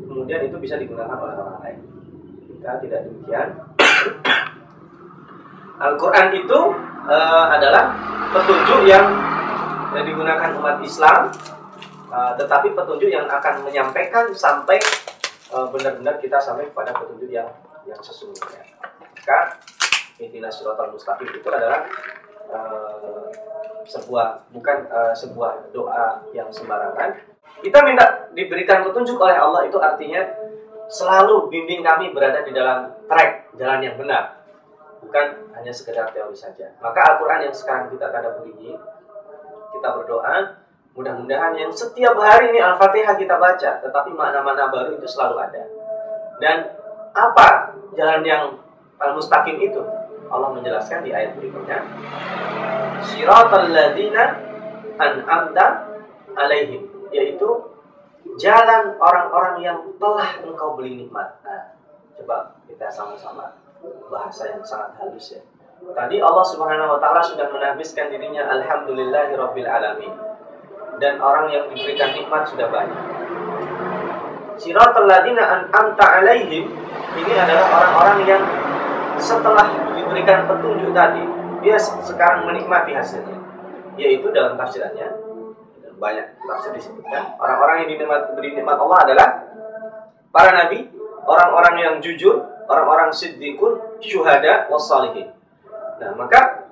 [0.05, 1.77] kemudian itu bisa digunakan oleh orang lain.
[2.45, 3.47] Kita tidak demikian.
[5.81, 6.59] Al-Quran itu
[7.09, 7.97] uh, adalah
[8.31, 9.09] petunjuk yang,
[9.97, 11.33] yang digunakan umat Islam,
[12.13, 14.77] uh, tetapi petunjuk yang akan menyampaikan sampai
[15.53, 17.45] benar benar-benar kita sampai pada petunjuk yang
[17.85, 18.72] yang sesungguhnya.
[20.19, 21.83] Intinya al mustaqim itu adalah
[22.51, 23.27] uh,
[23.83, 27.17] sebuah bukan uh, sebuah doa yang sembarangan.
[27.63, 30.23] Kita minta diberikan petunjuk oleh Allah itu artinya
[30.91, 34.43] selalu bimbing kami berada di dalam track jalan yang benar.
[35.03, 36.71] Bukan hanya sekedar teori saja.
[36.79, 38.75] Maka Al-Quran yang sekarang kita tadabur ini
[39.73, 40.61] kita berdoa
[40.93, 45.63] mudah-mudahan yang setiap hari ini Al-Fatihah kita baca tetapi makna-makna baru itu selalu ada.
[46.39, 46.57] Dan
[47.13, 48.43] apa jalan yang
[49.03, 49.81] al-mustaqim itu
[50.31, 51.83] Allah menjelaskan di ayat berikutnya
[53.03, 54.39] Siratal ladina
[54.97, 55.93] an'amta
[56.33, 57.45] alaihim yaitu
[58.39, 61.37] jalan orang-orang yang telah engkau beli nikmat.
[61.45, 61.77] Nah,
[62.17, 63.53] coba kita sama-sama
[64.09, 65.41] bahasa yang sangat halus ya.
[65.83, 69.67] Tadi Allah Subhanahu wa taala sudah menahbiskan dirinya alhamdulillahirabbil.
[71.01, 73.01] Dan orang yang diberikan nikmat sudah banyak.
[74.55, 76.71] Siratal ladzina an'amta alaihim
[77.13, 78.41] ini adalah orang-orang yang
[79.23, 81.23] setelah diberikan petunjuk tadi,
[81.63, 83.39] dia sekarang menikmati hasilnya.
[83.95, 85.33] Yaitu dalam tafsirannya
[86.03, 89.27] banyak tafsir disebutkan orang-orang yang diberi nikmat Allah adalah
[90.33, 90.89] para nabi,
[91.23, 95.31] orang-orang yang jujur, orang-orang siddiqun, syuhada, wassalihin.
[96.01, 96.67] Nah, maka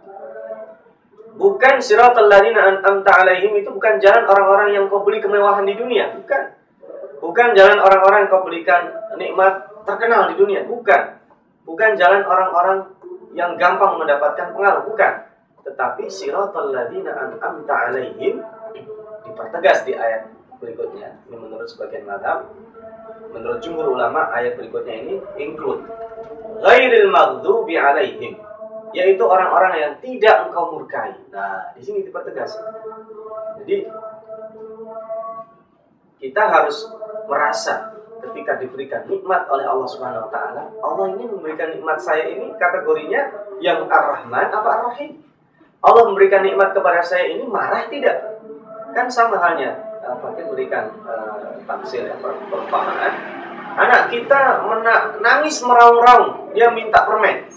[1.37, 6.11] bukan siratal ladzina an'amta alaihim itu bukan jalan orang-orang yang kau beli kemewahan di dunia,
[6.17, 6.57] bukan.
[7.21, 8.81] Bukan jalan orang-orang yang kau belikan
[9.15, 11.20] nikmat terkenal di dunia, bukan.
[11.63, 12.89] Bukan jalan orang-orang
[13.31, 15.13] yang gampang mendapatkan pengaruh, bukan.
[15.61, 18.41] Tetapi siratal ladzina an'amta alaihim
[19.23, 21.21] dipertegas di ayat berikutnya.
[21.29, 22.49] Ini menurut sebagian madhab.
[23.31, 25.85] Menurut jumhur ulama, ayat berikutnya ini include
[26.61, 28.37] ghairil maghdubi alaihim
[28.91, 31.15] yaitu orang-orang yang tidak engkau murkai.
[31.31, 32.59] Nah, di sini dipertegas.
[33.63, 33.87] Jadi
[36.19, 36.91] kita harus
[37.25, 37.90] merasa
[38.21, 43.21] ketika diberikan nikmat oleh Allah Subhanahu wa taala, Allah ini memberikan nikmat saya ini kategorinya
[43.59, 45.17] yang Ar-Rahman apa Ar-Rahim?
[45.81, 48.21] Allah memberikan nikmat kepada saya ini marah tidak?
[48.93, 53.13] Kan sama halnya Fakir berikan uh, tafsir ya, perumpamaan.
[53.77, 57.47] Anak kita mena nangis meraung-raung, dia minta permen.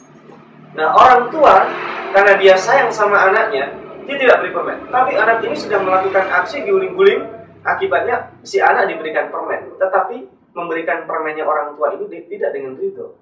[0.76, 1.66] Nah orang tua
[2.14, 3.74] karena dia sayang sama anaknya,
[4.06, 4.78] dia tidak beri permen.
[4.92, 7.26] Tapi anak ini sudah melakukan aksi guling-guling,
[7.66, 9.74] akibatnya si anak diberikan permen.
[9.80, 10.16] Tetapi
[10.54, 13.18] memberikan permennya orang tua ini tidak dengan itu,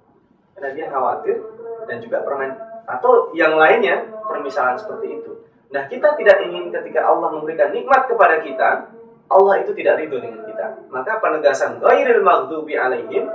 [0.53, 1.41] karena dia khawatir
[1.89, 2.53] dan juga permen
[2.85, 5.31] atau yang lainnya permisalan seperti itu.
[5.73, 8.93] Nah, kita tidak ingin ketika Allah memberikan nikmat kepada kita,
[9.25, 10.65] Allah itu tidak ridho dengan kita.
[10.93, 13.25] Maka penegasan ghairil maghdubi alaihim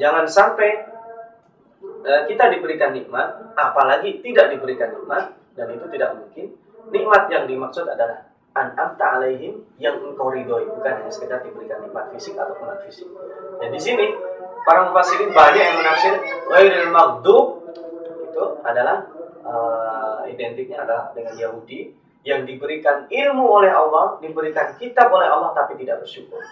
[0.00, 0.88] jangan sampai
[2.08, 6.56] uh, kita diberikan nikmat, apalagi tidak diberikan nikmat dan itu tidak mungkin.
[6.88, 8.27] Nikmat yang dimaksud adalah
[8.58, 13.06] an'amta alaihim yang engkau ridhoi, bukan hanya sekedar diberikan nikmat fisik atau non fisik.
[13.62, 14.10] Dan di sini
[14.66, 16.14] para mufassirin banyak yang menafsir
[16.50, 17.46] ghairil maghdub
[18.28, 19.06] itu adalah
[19.46, 21.94] uh, identiknya adalah dengan Yahudi
[22.26, 26.42] yang diberikan ilmu oleh Allah, diberikan kitab oleh Allah tapi tidak bersyukur.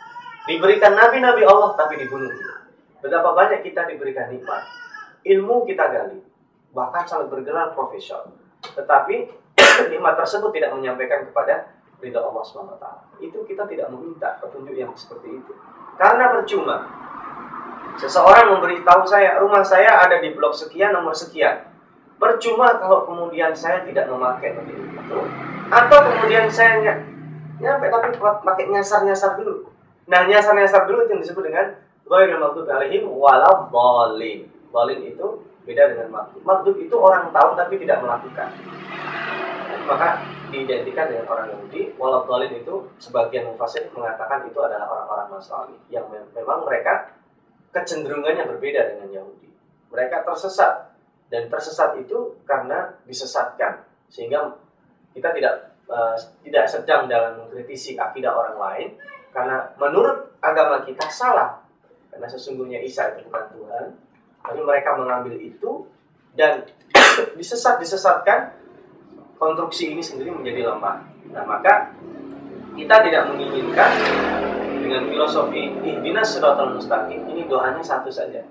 [0.46, 2.30] Diberikan nabi-nabi Allah tapi dibunuh.
[3.02, 4.64] Betapa banyak kita diberikan nikmat.
[5.26, 6.22] Ilmu kita gali,
[6.70, 8.30] bahkan sampai bergelar profesor.
[8.62, 9.16] Tetapi
[9.92, 12.86] nikmat tersebut tidak menyampaikan kepada ridha Allah SWT.
[13.22, 15.52] Itu kita tidak meminta petunjuk yang seperti itu.
[15.96, 16.76] Karena percuma.
[17.96, 21.76] Seseorang memberitahu saya, rumah saya ada di blok sekian, nomor sekian
[22.16, 25.20] Percuma kalau kemudian saya tidak memakai itu,
[25.68, 26.80] atau kemudian saya
[27.60, 29.68] nyampe tapi pakai nyasar-nyasar dulu.
[30.08, 31.76] Nah, nyasar-nyasar dulu itu yang disebut dengan
[32.08, 34.48] ghairil maghdubi alaihim walau dhalin.
[34.48, 35.26] Dhalin itu
[35.68, 36.40] beda dengan makdub.
[36.40, 38.48] Makdub itu orang tahu tapi tidak melakukan.
[39.86, 40.18] Maka
[40.50, 41.94] diidentikan dengan orang Yahudi.
[41.94, 47.14] Walau dhalin itu sebagian mufasir mengatakan itu adalah orang-orang Nasrani yang memang mereka
[47.70, 49.50] kecenderungannya berbeda dengan Yahudi.
[49.94, 50.96] Mereka tersesat
[51.30, 54.54] dan tersesat itu karena disesatkan sehingga
[55.10, 56.14] kita tidak uh,
[56.46, 58.88] tidak sedang dalam mengkritisi akidah orang lain
[59.34, 61.58] karena menurut agama kita salah
[62.14, 63.84] karena sesungguhnya Isa itu bukan Tuhan
[64.38, 65.90] tapi mereka mengambil itu
[66.38, 66.62] dan
[67.34, 68.54] disesat disesatkan
[69.36, 71.04] konstruksi ini sendiri menjadi lemah.
[71.32, 71.92] Nah maka
[72.76, 73.90] kita tidak menginginkan
[74.80, 77.24] dengan filosofi ihdinas siratal mustaqim.
[77.24, 78.44] Ini doanya satu saja.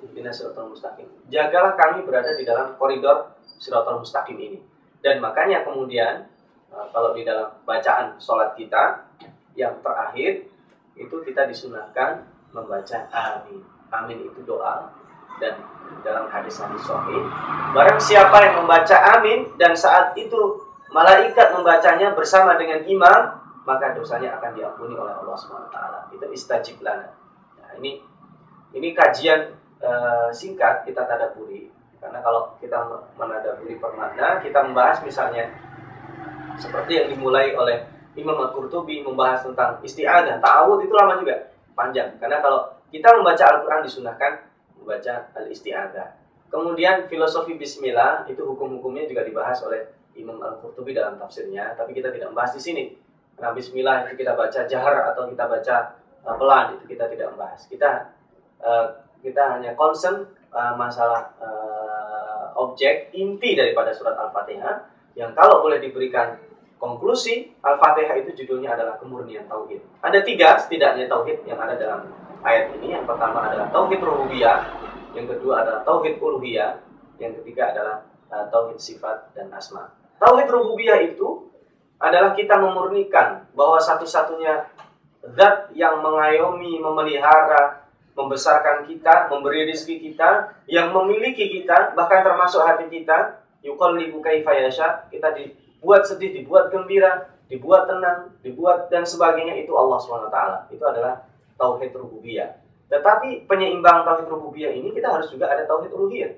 [0.00, 1.08] Ihdinas siratal mustaqim.
[1.28, 4.58] Jagalah kami berada di dalam koridor siratal mustaqim ini.
[5.00, 6.28] Dan makanya kemudian
[6.72, 9.08] eh, kalau di dalam bacaan sholat kita
[9.56, 10.48] yang terakhir
[10.96, 13.60] itu kita disunahkan membaca amin.
[13.90, 14.92] Amin itu doa
[15.42, 15.56] dan
[16.00, 17.22] dalam hadis hadis sahih
[17.74, 24.40] barang siapa yang membaca amin dan saat itu malaikat membacanya bersama dengan imam maka dosanya
[24.40, 25.78] akan diampuni oleh Allah SWT.
[26.16, 27.12] Itu istajib lana.
[27.60, 28.00] Nah, ini
[28.74, 31.68] ini kajian uh, singkat kita tadaburi.
[32.00, 32.80] Karena kalau kita
[33.20, 35.52] menadaburi permakna, kita membahas misalnya
[36.56, 37.84] seperti yang dimulai oleh
[38.16, 40.40] Imam Al-Qurtubi membahas tentang isti'adah.
[40.40, 42.16] Ta'awud itu lama juga, panjang.
[42.16, 44.32] Karena kalau kita membaca Al-Quran disunahkan
[44.90, 46.18] membaca al-isti'adah.
[46.50, 49.86] Kemudian filosofi bismillah itu hukum-hukumnya juga dibahas oleh
[50.18, 52.84] Imam Al-Qurtubi dalam tafsirnya, tapi kita tidak membahas di sini.
[53.38, 55.76] Nah, bismillah itu kita baca jahar atau kita baca
[56.26, 57.70] uh, pelan itu kita tidak membahas.
[57.70, 58.10] Kita
[58.66, 58.86] uh,
[59.22, 61.30] kita hanya concern uh, masalah
[62.60, 66.36] objek inti daripada surat Al-Fatihah yang kalau boleh diberikan
[66.76, 69.80] konklusi Al-Fatihah itu judulnya adalah kemurnian tauhid.
[70.02, 72.10] Ada tiga setidaknya tauhid yang ada dalam
[72.44, 72.96] ayat ini.
[72.96, 74.58] Yang pertama adalah tauhid rububiyah,
[75.16, 76.78] yang kedua adalah tauhid uluhiyah,
[77.18, 77.96] yang ketiga adalah
[78.30, 79.90] uh, tauhid sifat dan asma.
[80.20, 81.50] Tauhid rububiyah itu
[82.00, 84.72] adalah kita memurnikan bahwa satu-satunya
[85.36, 87.84] zat yang mengayomi, memelihara,
[88.16, 95.08] membesarkan kita, memberi rezeki kita, yang memiliki kita, bahkan termasuk hati kita, yuqallibu kaifa yasha,
[95.12, 100.38] kita dibuat sedih, dibuat gembira, dibuat tenang, dibuat dan sebagainya itu Allah SWT.
[100.72, 101.29] Itu adalah
[101.60, 102.56] tauhid rububiyah.
[102.88, 106.32] Tetapi penyeimbang tauhid rububiyah ini kita harus juga ada tauhid uluhiyah.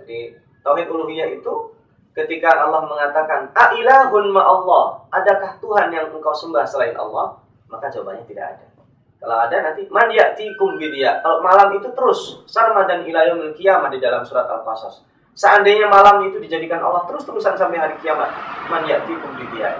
[0.00, 1.52] Jadi tauhid uluhiyah itu
[2.16, 7.36] ketika Allah mengatakan ailahun ma Allah adakah Tuhan yang engkau sembah selain Allah?
[7.68, 8.66] Maka jawabannya tidak ada.
[9.22, 14.02] Kalau ada nanti man ya'tikum bidia kalau malam itu terus sarmadan ila yaumil kiamat di
[14.02, 15.06] dalam surat al-qasas.
[15.32, 18.28] Seandainya malam itu dijadikan Allah terus-terusan sampai hari kiamat
[18.66, 19.78] man ya'tikum bidia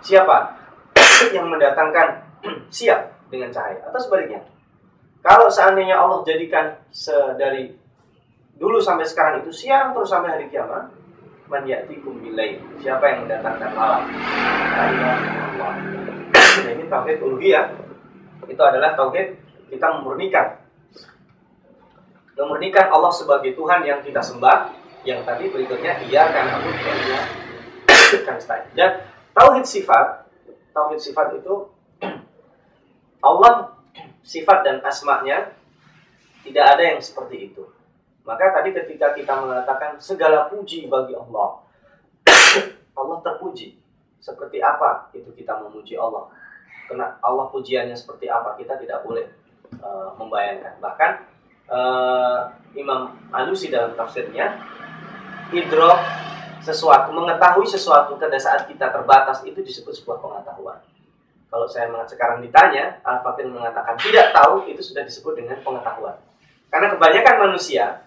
[0.00, 0.56] siapa
[1.36, 2.24] yang mendatangkan?
[2.76, 4.44] Siap dengan cahaya atau sebaliknya
[5.24, 6.76] kalau seandainya Allah jadikan
[7.40, 7.72] dari
[8.60, 10.92] dulu sampai sekarang itu siang terus sampai hari kiamat
[11.48, 12.56] man ya'tikum bilail.
[12.80, 14.02] Siapa yang mendatangkan malam?
[14.08, 15.72] Allah.
[16.34, 17.66] Nah, ini tauhid uluhiyah.
[18.48, 19.36] Itu adalah tauhid
[19.68, 20.60] kita memurnikan
[22.34, 24.74] memurnikan Allah sebagai Tuhan yang kita sembah
[25.06, 26.68] yang tadi berikutnya iya kan aku
[28.26, 28.38] kan
[28.74, 28.90] dan
[29.30, 30.26] tauhid sifat
[30.74, 31.73] tauhid sifat itu
[33.24, 33.72] Allah
[34.20, 35.56] sifat dan asmanya
[36.44, 37.64] tidak ada yang seperti itu
[38.24, 41.60] maka tadi ketika kita mengatakan segala puji bagi Allah,
[42.98, 43.76] Allah terpuji.
[44.16, 46.32] Seperti apa itu kita memuji Allah?
[46.88, 49.28] Karena Allah pujiannya seperti apa kita tidak boleh
[49.84, 50.80] uh, membayangkan.
[50.80, 51.10] Bahkan
[51.68, 54.56] uh, Imam Alusi dalam tafsirnya,
[55.52, 56.00] idrok
[56.64, 60.80] sesuatu, mengetahui sesuatu pada saat kita terbatas itu disebut sebuah pengetahuan.
[61.54, 66.18] Kalau saya sekarang ditanya, Al-Fatih mengatakan tidak tahu, itu sudah disebut dengan pengetahuan.
[66.66, 68.02] Karena kebanyakan manusia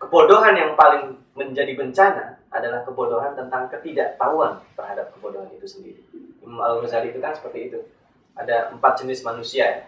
[0.00, 6.00] kebodohan yang paling menjadi bencana adalah kebodohan tentang ketidaktahuan terhadap kebodohan itu sendiri.
[6.40, 7.84] Imam Al-Ghazali itu kan seperti itu.
[8.32, 9.80] Ada empat jenis manusia ya.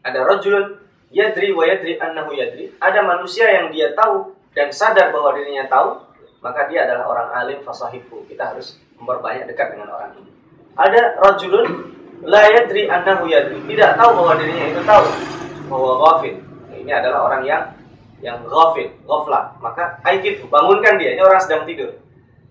[0.00, 0.80] Ada rojulun
[1.12, 2.72] yadri wa yadri annahu yadri.
[2.80, 6.00] Ada manusia yang dia tahu dan sadar bahwa dirinya tahu,
[6.40, 8.24] maka dia adalah orang alim fasahibu.
[8.24, 10.39] Kita harus memperbanyak dekat dengan orang ini.
[10.80, 11.92] Ada rojulun
[12.24, 13.60] la yadri annahu yadri.
[13.68, 15.04] Tidak tahu bahwa dirinya itu tahu.
[15.68, 16.34] Bahwa ghafil.
[16.72, 17.62] Ini adalah orang yang
[18.20, 21.16] yang ghafil, ghaflah, maka aikid bangunkan dia.
[21.16, 22.00] Ini orang sedang tidur.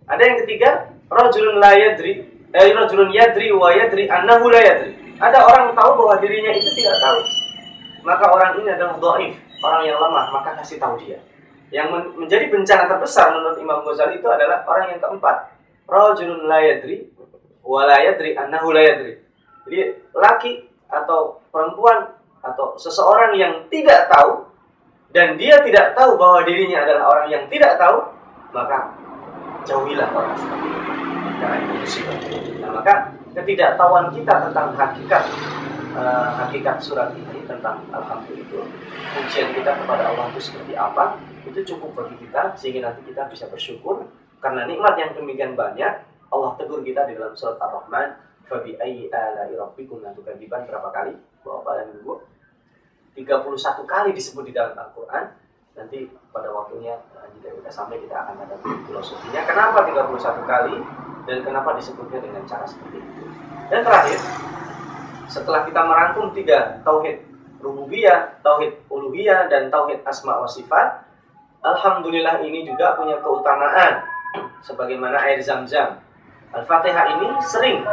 [0.10, 0.70] Ada yang ketiga,
[1.10, 4.98] rajulun la yadri, eh rajulun yadri wa yadri annahu la yadri.
[5.22, 7.20] Ada orang tahu bahwa dirinya itu tidak tahu.
[8.02, 11.22] Maka orang ini adalah dhaif, orang yang lemah, maka kasih tahu dia.
[11.70, 15.54] Yang men menjadi bencana terbesar menurut Imam Ghazali itu adalah orang yang keempat.
[15.86, 17.09] Rajulun la yadri
[17.70, 19.22] wala yadri annahu la yadri.
[19.70, 19.78] Jadi
[20.18, 20.54] laki
[20.90, 24.50] atau perempuan atau seseorang yang tidak tahu
[25.14, 28.10] dan dia tidak tahu bahwa dirinya adalah orang yang tidak tahu,
[28.50, 28.98] maka
[29.70, 30.92] jauhilah orang seperti itu.
[31.40, 31.78] Karena itu.
[32.58, 32.94] Nah, maka
[33.38, 35.24] ketidaktahuan kita tentang hakikat
[35.94, 38.60] uh, hakikat surat ini tentang alhamdulillah itu
[39.26, 43.46] ujian kita kepada Allah itu seperti apa itu cukup bagi kita sehingga nanti kita bisa
[43.50, 44.06] bersyukur
[44.40, 48.14] karena nikmat yang demikian banyak Allah tegur kita di dalam surat Ar-Rahman
[48.46, 50.66] fabi ayyi ala'i rabbikum tukadziban.
[50.70, 51.14] Berapa kali?
[51.42, 52.14] Bapak dan Ibu
[53.18, 55.34] 31 kali disebut di dalam Al-Qur'an.
[55.78, 59.42] Nanti pada waktunya eh, jika kita sampai kita akan ada filosofinya.
[59.48, 60.76] Kenapa 31 kali?
[61.26, 63.24] Dan kenapa disebutnya dengan cara seperti itu?
[63.70, 64.20] Dan terakhir
[65.30, 67.22] setelah kita merangkum tiga tauhid
[67.62, 71.06] rububiyah, tauhid uluhiyah dan tauhid asma wa sifat
[71.62, 74.06] alhamdulillah ini juga punya keutamaan.
[74.60, 75.98] Sebagaimana air zam-zam
[76.50, 77.86] Al-Fatihah ini sering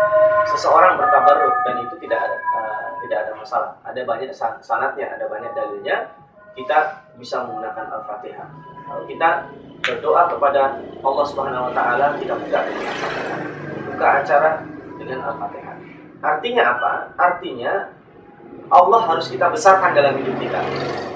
[0.49, 3.71] seseorang bertabarruk dan itu tidak ada uh, tidak ada masalah.
[3.85, 4.33] Ada banyak
[4.65, 6.09] sanatnya, ada banyak dalilnya.
[6.57, 8.49] Kita bisa menggunakan Al-Fatihah.
[8.89, 9.53] Kalau kita
[9.85, 12.61] berdoa kepada Allah Subhanahu wa taala, kita buka.
[13.93, 14.65] Buka acara
[14.97, 15.77] dengan Al-Fatihah.
[16.25, 16.93] Artinya apa?
[17.21, 17.93] Artinya
[18.73, 20.65] Allah harus kita besarkan dalam hidup kita.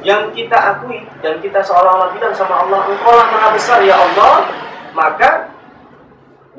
[0.05, 4.45] Yang kita akui dan kita seolah-olah bilang sama Allah, Engkau lah maha besar ya Allah,
[4.93, 5.39] maka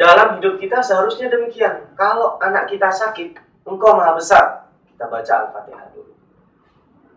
[0.01, 1.93] dalam hidup kita seharusnya demikian.
[1.93, 3.37] Kalau anak kita sakit,
[3.69, 4.65] engkau maha besar.
[4.89, 6.17] Kita baca Al-Fatihah dulu.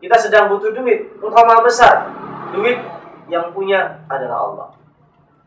[0.04, 2.12] Kita sedang butuh duit, engkau maha besar.
[2.52, 2.76] Duit
[3.32, 4.68] yang punya adalah Allah.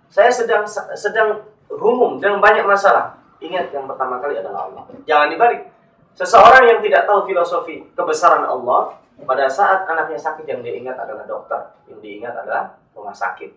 [0.09, 0.65] Saya sedang
[0.97, 3.21] sedang humum dan banyak masalah.
[3.37, 4.89] Ingat yang pertama kali adalah Allah.
[5.05, 5.69] Jangan dibalik.
[6.17, 11.21] Seseorang yang tidak tahu filosofi kebesaran Allah, pada saat anaknya sakit yang dia ingat adalah
[11.29, 13.53] dokter, yang diingat adalah rumah sakit.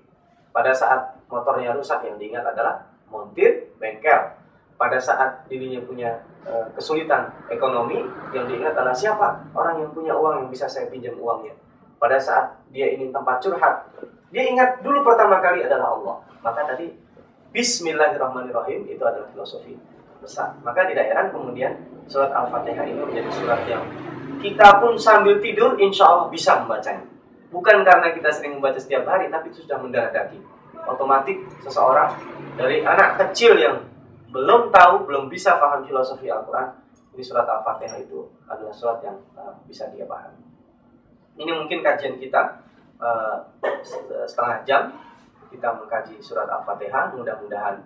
[0.52, 4.38] Pada saat motornya rusak yang diingat adalah montir bengkel.
[4.80, 8.00] Pada saat dirinya punya e, kesulitan ekonomi
[8.32, 9.44] yang diingat adalah siapa?
[9.52, 11.52] Orang yang punya uang yang bisa saya pinjam uangnya.
[12.00, 13.92] Pada saat dia ingin tempat curhat
[14.30, 16.16] dia ingat dulu pertama kali adalah Allah.
[16.40, 16.94] Maka tadi
[17.50, 19.74] Bismillahirrahmanirrahim itu adalah filosofi
[20.22, 20.54] besar.
[20.62, 21.74] Maka tidak heran kemudian
[22.06, 23.82] surat Al-Fatihah ini menjadi surat yang
[24.38, 27.04] kita pun sambil tidur insya Allah bisa membacanya.
[27.50, 30.46] Bukan karena kita sering membaca setiap hari tapi itu sudah mendarah daging
[30.90, 32.12] otomatis seseorang
[32.58, 33.86] dari anak kecil yang
[34.30, 36.70] belum tahu, belum bisa paham filosofi Al-Quran,
[37.14, 40.38] ini surat Al-Fatihah itu adalah surat yang uh, bisa dia pahami.
[41.40, 42.62] Ini mungkin kajian kita
[43.02, 43.42] uh,
[44.26, 44.82] setengah jam
[45.50, 47.82] kita mengkaji surat Al-Fatihah, mudah-mudahan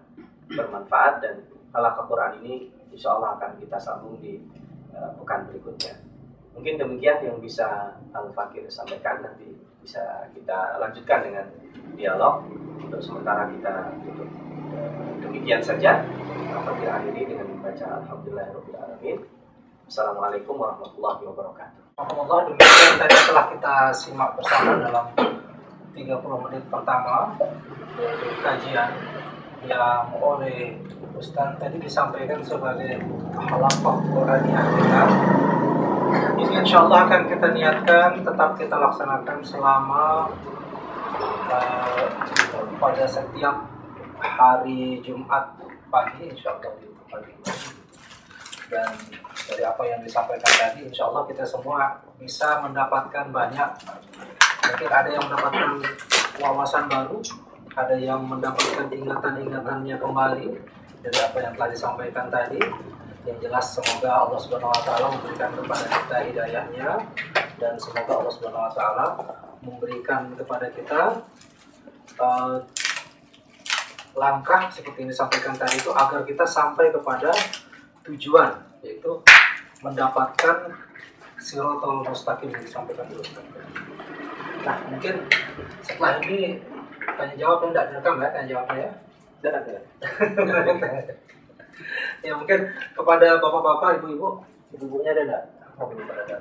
[0.52, 1.40] bermanfaat dan
[1.72, 4.38] al Quran ini insya Allah akan kita sambung di
[4.92, 5.96] uh, pekan berikutnya.
[6.54, 11.46] Mungkin demikian yang bisa Al-Fakir sampaikan nanti bisa kita lanjutkan dengan
[11.98, 12.46] dialog
[12.80, 14.28] untuk sementara kita tutup
[15.22, 16.02] demikian saja
[16.50, 19.34] apabila akhiri dengan membaca Alhamdulillahirobbilalamin
[19.84, 21.82] Assalamualaikum warahmatullahi wabarakatuh.
[22.00, 25.06] Alhamdulillah demikian tadi telah kita simak bersama dalam
[25.92, 27.36] 30 menit pertama
[28.40, 28.90] kajian
[29.68, 30.80] yang oleh
[31.14, 32.96] Ustaz tadi disampaikan sebagai
[33.36, 35.02] halaqah Quraniah kita.
[36.40, 40.32] Ini insya Allah akan kita niatkan tetap kita laksanakan selama
[41.50, 42.06] uh,
[42.80, 43.56] pada setiap
[44.20, 45.56] hari Jumat
[45.92, 47.32] pagi insya Allah di pagi.
[48.68, 48.90] Dan
[49.44, 53.70] dari apa yang disampaikan tadi insya Allah kita semua bisa mendapatkan banyak.
[54.64, 55.70] Mungkin ada yang mendapatkan
[56.40, 57.20] wawasan baru
[57.74, 60.46] ada yang mendapatkan ingatan-ingatannya kembali
[61.02, 62.62] dari apa yang telah disampaikan tadi.
[63.24, 66.88] Yang jelas semoga Allah Subhanahu wa taala memberikan kepada kita hidayahnya
[67.56, 69.06] dan semoga Allah Subhanahu wa taala
[69.64, 71.24] memberikan kepada kita
[72.20, 72.56] uh,
[74.14, 77.34] langkah seperti yang disampaikan tadi itu agar kita sampai kepada
[78.06, 79.10] tujuan yaitu
[79.82, 80.70] mendapatkan
[81.40, 83.24] sirotol mustaqim yang disampaikan dulu.
[84.64, 85.26] Nah mungkin
[85.82, 86.62] setelah ini
[87.18, 88.90] tanya jawab yang tidak direkam ya tanya jawabnya ya.
[89.44, 89.76] Tidak ada.
[92.24, 92.60] ya mungkin
[92.96, 94.40] kepada bapak-bapak, ibu-ibu,
[94.72, 95.44] ibu-ibunya ada enggak?
[95.76, 96.40] Oh, belum datang.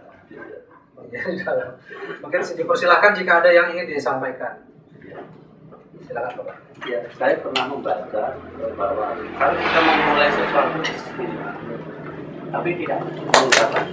[2.24, 4.64] mungkin dipersilahkan jika ada yang ingin disampaikan.
[6.04, 6.58] Silakan Bapak.
[6.84, 8.36] Ya, saya pernah membaca
[8.76, 9.08] bahwa
[9.40, 10.80] kalau kita memulai sesuatu
[12.54, 13.86] tapi tidak menggunakan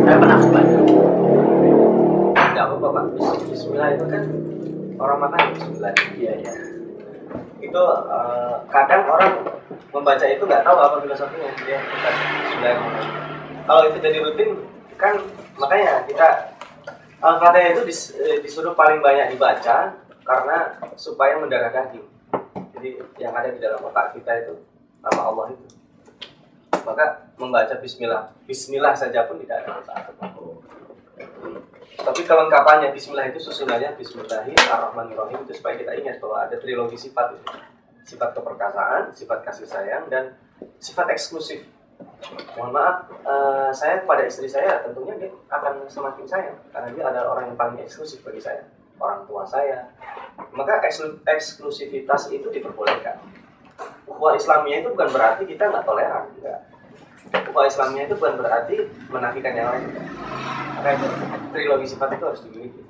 [0.00, 0.78] Saya pernah membaca.
[2.32, 3.04] Tidak apa Bapak.
[3.44, 4.22] Bismillah itu kan
[4.96, 5.92] orang makan Bismillah.
[6.16, 6.69] Iya, iya.
[7.70, 9.46] Itu uh, kadang orang
[9.94, 12.76] membaca itu nggak tahu apa filosofinya dia Bismillah.
[13.62, 14.50] Kalau itu jadi rutin
[14.98, 15.14] kan
[15.54, 16.50] makanya kita
[17.20, 19.92] Al-Fatihah itu dis, eh, disuruh paling banyak dibaca
[20.24, 20.56] karena
[20.96, 22.08] supaya mendarah daging.
[22.74, 24.56] Jadi yang ada di dalam otak kita itu
[25.04, 25.66] nama Allah itu.
[26.80, 30.10] Maka membaca Bismillah, Bismillah saja pun tidak ada masalah.
[31.98, 37.46] Tapi kelengkapannya Bismillah itu susunannya Bismillahirrahmanirrahim itu supaya kita ingat bahwa ada trilogi sifat itu.
[38.06, 40.38] Sifat keperkasaan, sifat kasih sayang, dan
[40.78, 41.66] sifat eksklusif.
[42.56, 47.28] Mohon maaf, eh, saya kepada istri saya tentunya dia akan semakin sayang karena dia adalah
[47.36, 48.64] orang yang paling eksklusif bagi saya,
[48.96, 49.84] orang tua saya.
[50.56, 53.20] Maka eksklu- eksklusivitas itu diperbolehkan.
[54.08, 56.60] Ukhuwah Islamiyah itu bukan berarti kita nggak toleran, enggak.
[57.30, 58.76] Ukhuwah Islamiyah itu bukan berarti
[59.12, 59.84] menafikan yang lain.
[60.80, 61.06] Maka itu
[61.50, 62.82] trilogi sifat itu harus dimiliki.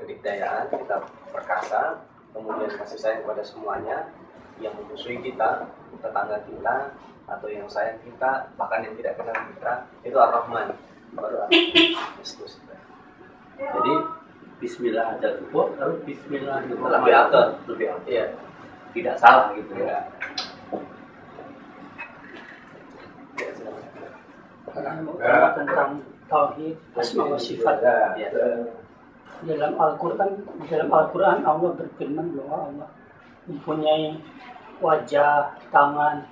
[0.00, 0.96] Kedikdayaan, kita
[1.30, 2.02] perkasa,
[2.34, 4.10] kemudian kasih sayang kepada semuanya,
[4.58, 5.70] yang memusuhi kita,
[6.02, 6.92] tetangga kita,
[7.24, 9.72] atau yang sayang kita, bahkan yang tidak kenal kita,
[10.04, 10.76] itu Ar-Rahman.
[11.14, 11.46] Baru
[12.18, 12.58] Yesus.
[13.54, 13.94] Jadi
[14.58, 17.46] Bismillah aja cukup, lalu Bismillah itu Lebih afdal.
[17.70, 18.10] lebih afdal.
[18.10, 18.26] Iya.
[18.94, 19.86] Tidak salah gitu ya.
[23.38, 23.50] Ya.
[25.22, 27.78] Ya, tentang tauhid asma wa sifat
[28.16, 28.28] Ya.
[29.44, 32.88] dalam Al-Qur'an di dalam Al-Qur'an Allah berfirman bahwa Allah
[33.44, 34.16] mempunyai
[34.80, 36.24] wajah, tangan.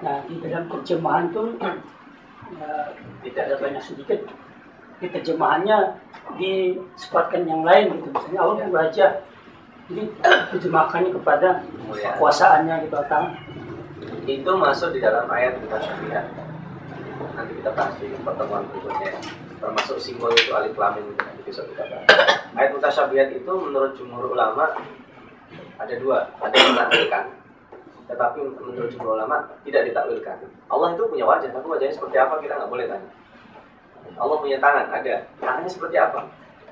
[0.00, 2.90] Nah, di dalam terjemahan itu ya,
[3.20, 4.20] Tidak ada banyak sedikit
[4.98, 5.98] di terjemahannya
[6.40, 9.10] disebatkan yang lain gitu misalnya Allah berwajah
[9.90, 10.02] jadi
[10.48, 12.14] terjemahkannya kepada Kemuliaan.
[12.16, 13.34] kekuasaannya gitu tangan
[14.24, 16.43] itu masuk di dalam ayat mutasyabihat nanti
[17.64, 19.16] kita bahas di pertemuan berikutnya
[19.56, 22.04] termasuk simbol itu alif lam mim nanti besok kita bahas.
[22.52, 24.68] Ayat mutasyabihat itu menurut jumhur ulama
[25.80, 27.24] ada dua ada yang menakwilkan
[28.04, 30.44] tetapi menurut jumhur ulama tidak ditakwilkan.
[30.68, 33.10] Allah itu punya wajah tapi wajahnya seperti apa kita nggak boleh tanya.
[34.20, 35.14] Allah punya tangan ada.
[35.40, 36.20] Tangannya seperti apa?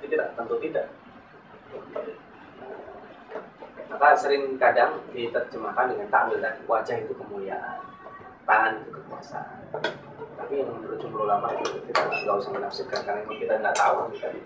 [0.05, 0.93] Tidak tentu tidak.
[3.89, 7.81] Maka sering kadang diterjemahkan dengan takwil tadi wajah itu kemuliaan
[8.45, 9.57] tangan itu kekuasaan
[10.53, 14.13] tapi yang menurut jumhur ulama itu kita nggak usah menafsirkan karena itu kita nggak tahu.
[14.21, 14.41] Tadi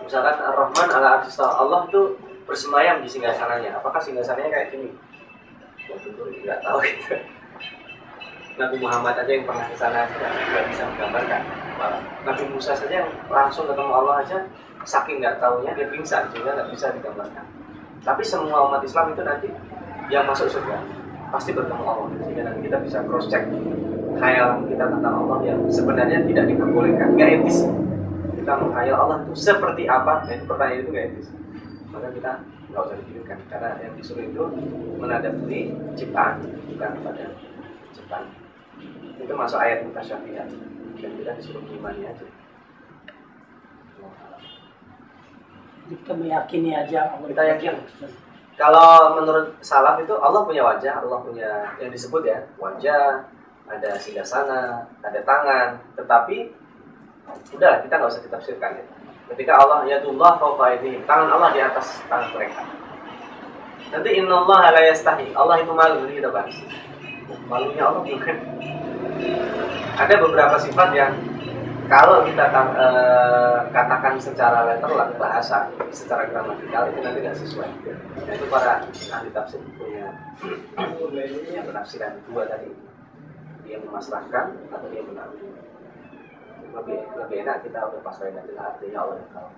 [0.00, 2.16] misalkan ar-rahman ala Allah itu
[2.48, 4.88] bersemayam di singgasananya apakah singgasananya kayak gini?
[5.84, 7.20] Ya tentu nggak tahu gitu.
[8.56, 11.42] Nabi Muhammad aja yang pernah ke sana nggak bisa menggambarkan.
[12.24, 14.48] Nabi Musa saja yang langsung ketemu Allah aja
[14.88, 17.44] saking nggak tahunya dia pingsan sehingga nggak bisa digambarkan.
[18.00, 19.52] Tapi semua umat Islam itu nanti
[20.08, 20.80] yang masuk surga
[21.28, 22.08] pasti bertemu Allah.
[22.16, 23.44] Sehingga nanti kita bisa cross check
[24.18, 27.14] khayalan kita tentang Allah yang sebenarnya tidak diperbolehkan.
[27.14, 27.58] Nggak etis.
[28.36, 30.26] Kita menghayal Allah itu seperti apa?
[30.26, 31.28] Nah itu pertanyaan itu nggak etis.
[31.94, 32.32] Maka kita
[32.68, 33.38] nggak usah dipikirkan.
[33.48, 34.42] Karena yang disuruh itu
[34.98, 35.60] menadapi
[35.94, 36.34] ciptaan
[36.74, 37.24] bukan pada
[37.94, 38.26] ciptaan.
[39.18, 40.48] Itu masuk ayat mutasyabihat
[40.98, 42.26] dan kita disuruh mengimani aja.
[45.88, 47.26] Kita meyakini aja Allah.
[47.32, 47.74] Kita yakin.
[48.58, 53.30] Kalau menurut salaf itu Allah punya wajah, Allah punya yang disebut ya wajah,
[53.68, 55.68] ada singgasana, ada tangan.
[55.94, 56.36] Tetapi
[57.56, 58.84] udah kita nggak usah ditafsirkan ya.
[59.28, 62.64] Ketika Allah ya Allah fauqa aydihim, tangan Allah di atas tangan mereka.
[63.88, 66.56] Nanti inna Allah la yastahi, Allah itu malu ini kita bahas.
[67.48, 68.36] Malunya Allah bukan.
[69.98, 71.12] Ada beberapa sifat yang
[71.88, 77.70] kalau kita ta- eh, katakan secara letterlah bahasa secara gramatikal itu nanti tidak sesuai
[78.28, 80.12] nah, itu para ahli tafsir punya
[81.64, 82.68] penafsiran dua tadi
[83.68, 85.52] dia memasrahkan atau dia menambil
[86.68, 89.16] lebih lebih enak kita udah pasrahin aja lah artinya Allah.
[89.20, 89.48] Yang tahu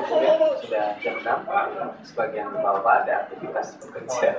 [0.00, 4.30] cukup ya sudah jam 6 sebagian bapak ada aktivitas bekerja.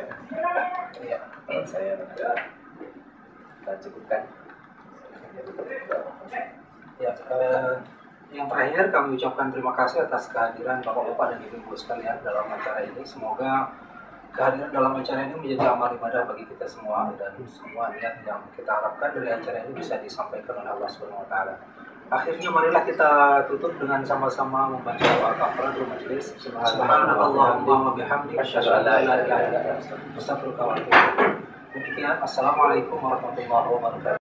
[1.00, 1.20] Ya
[1.64, 1.96] saya
[3.62, 4.22] kita cukupkan.
[7.02, 7.74] Ya, eh,
[8.32, 13.02] yang terakhir kami ucapkan terima kasih atas kehadiran Bapak-Bapak dan Ibu-Ibu sekalian dalam acara ini.
[13.02, 13.74] Semoga
[14.32, 18.72] kehadiran dalam acara ini menjadi amal ibadah bagi kita semua dan semua niat yang kita
[18.72, 21.56] harapkan dari acara ini bisa disampaikan oleh Allah Subhanahu taala.
[22.12, 26.36] Akhirnya marilah kita tutup dengan sama-sama membaca doa kafaratul majelis.
[26.44, 30.92] Subhanallahumma wa bihamdika asyhadu an la ilaha illa anta astaghfiruka wa atubu.
[31.72, 34.20] Demikian, assalamualaikum warahmatullahi wabarakatuh.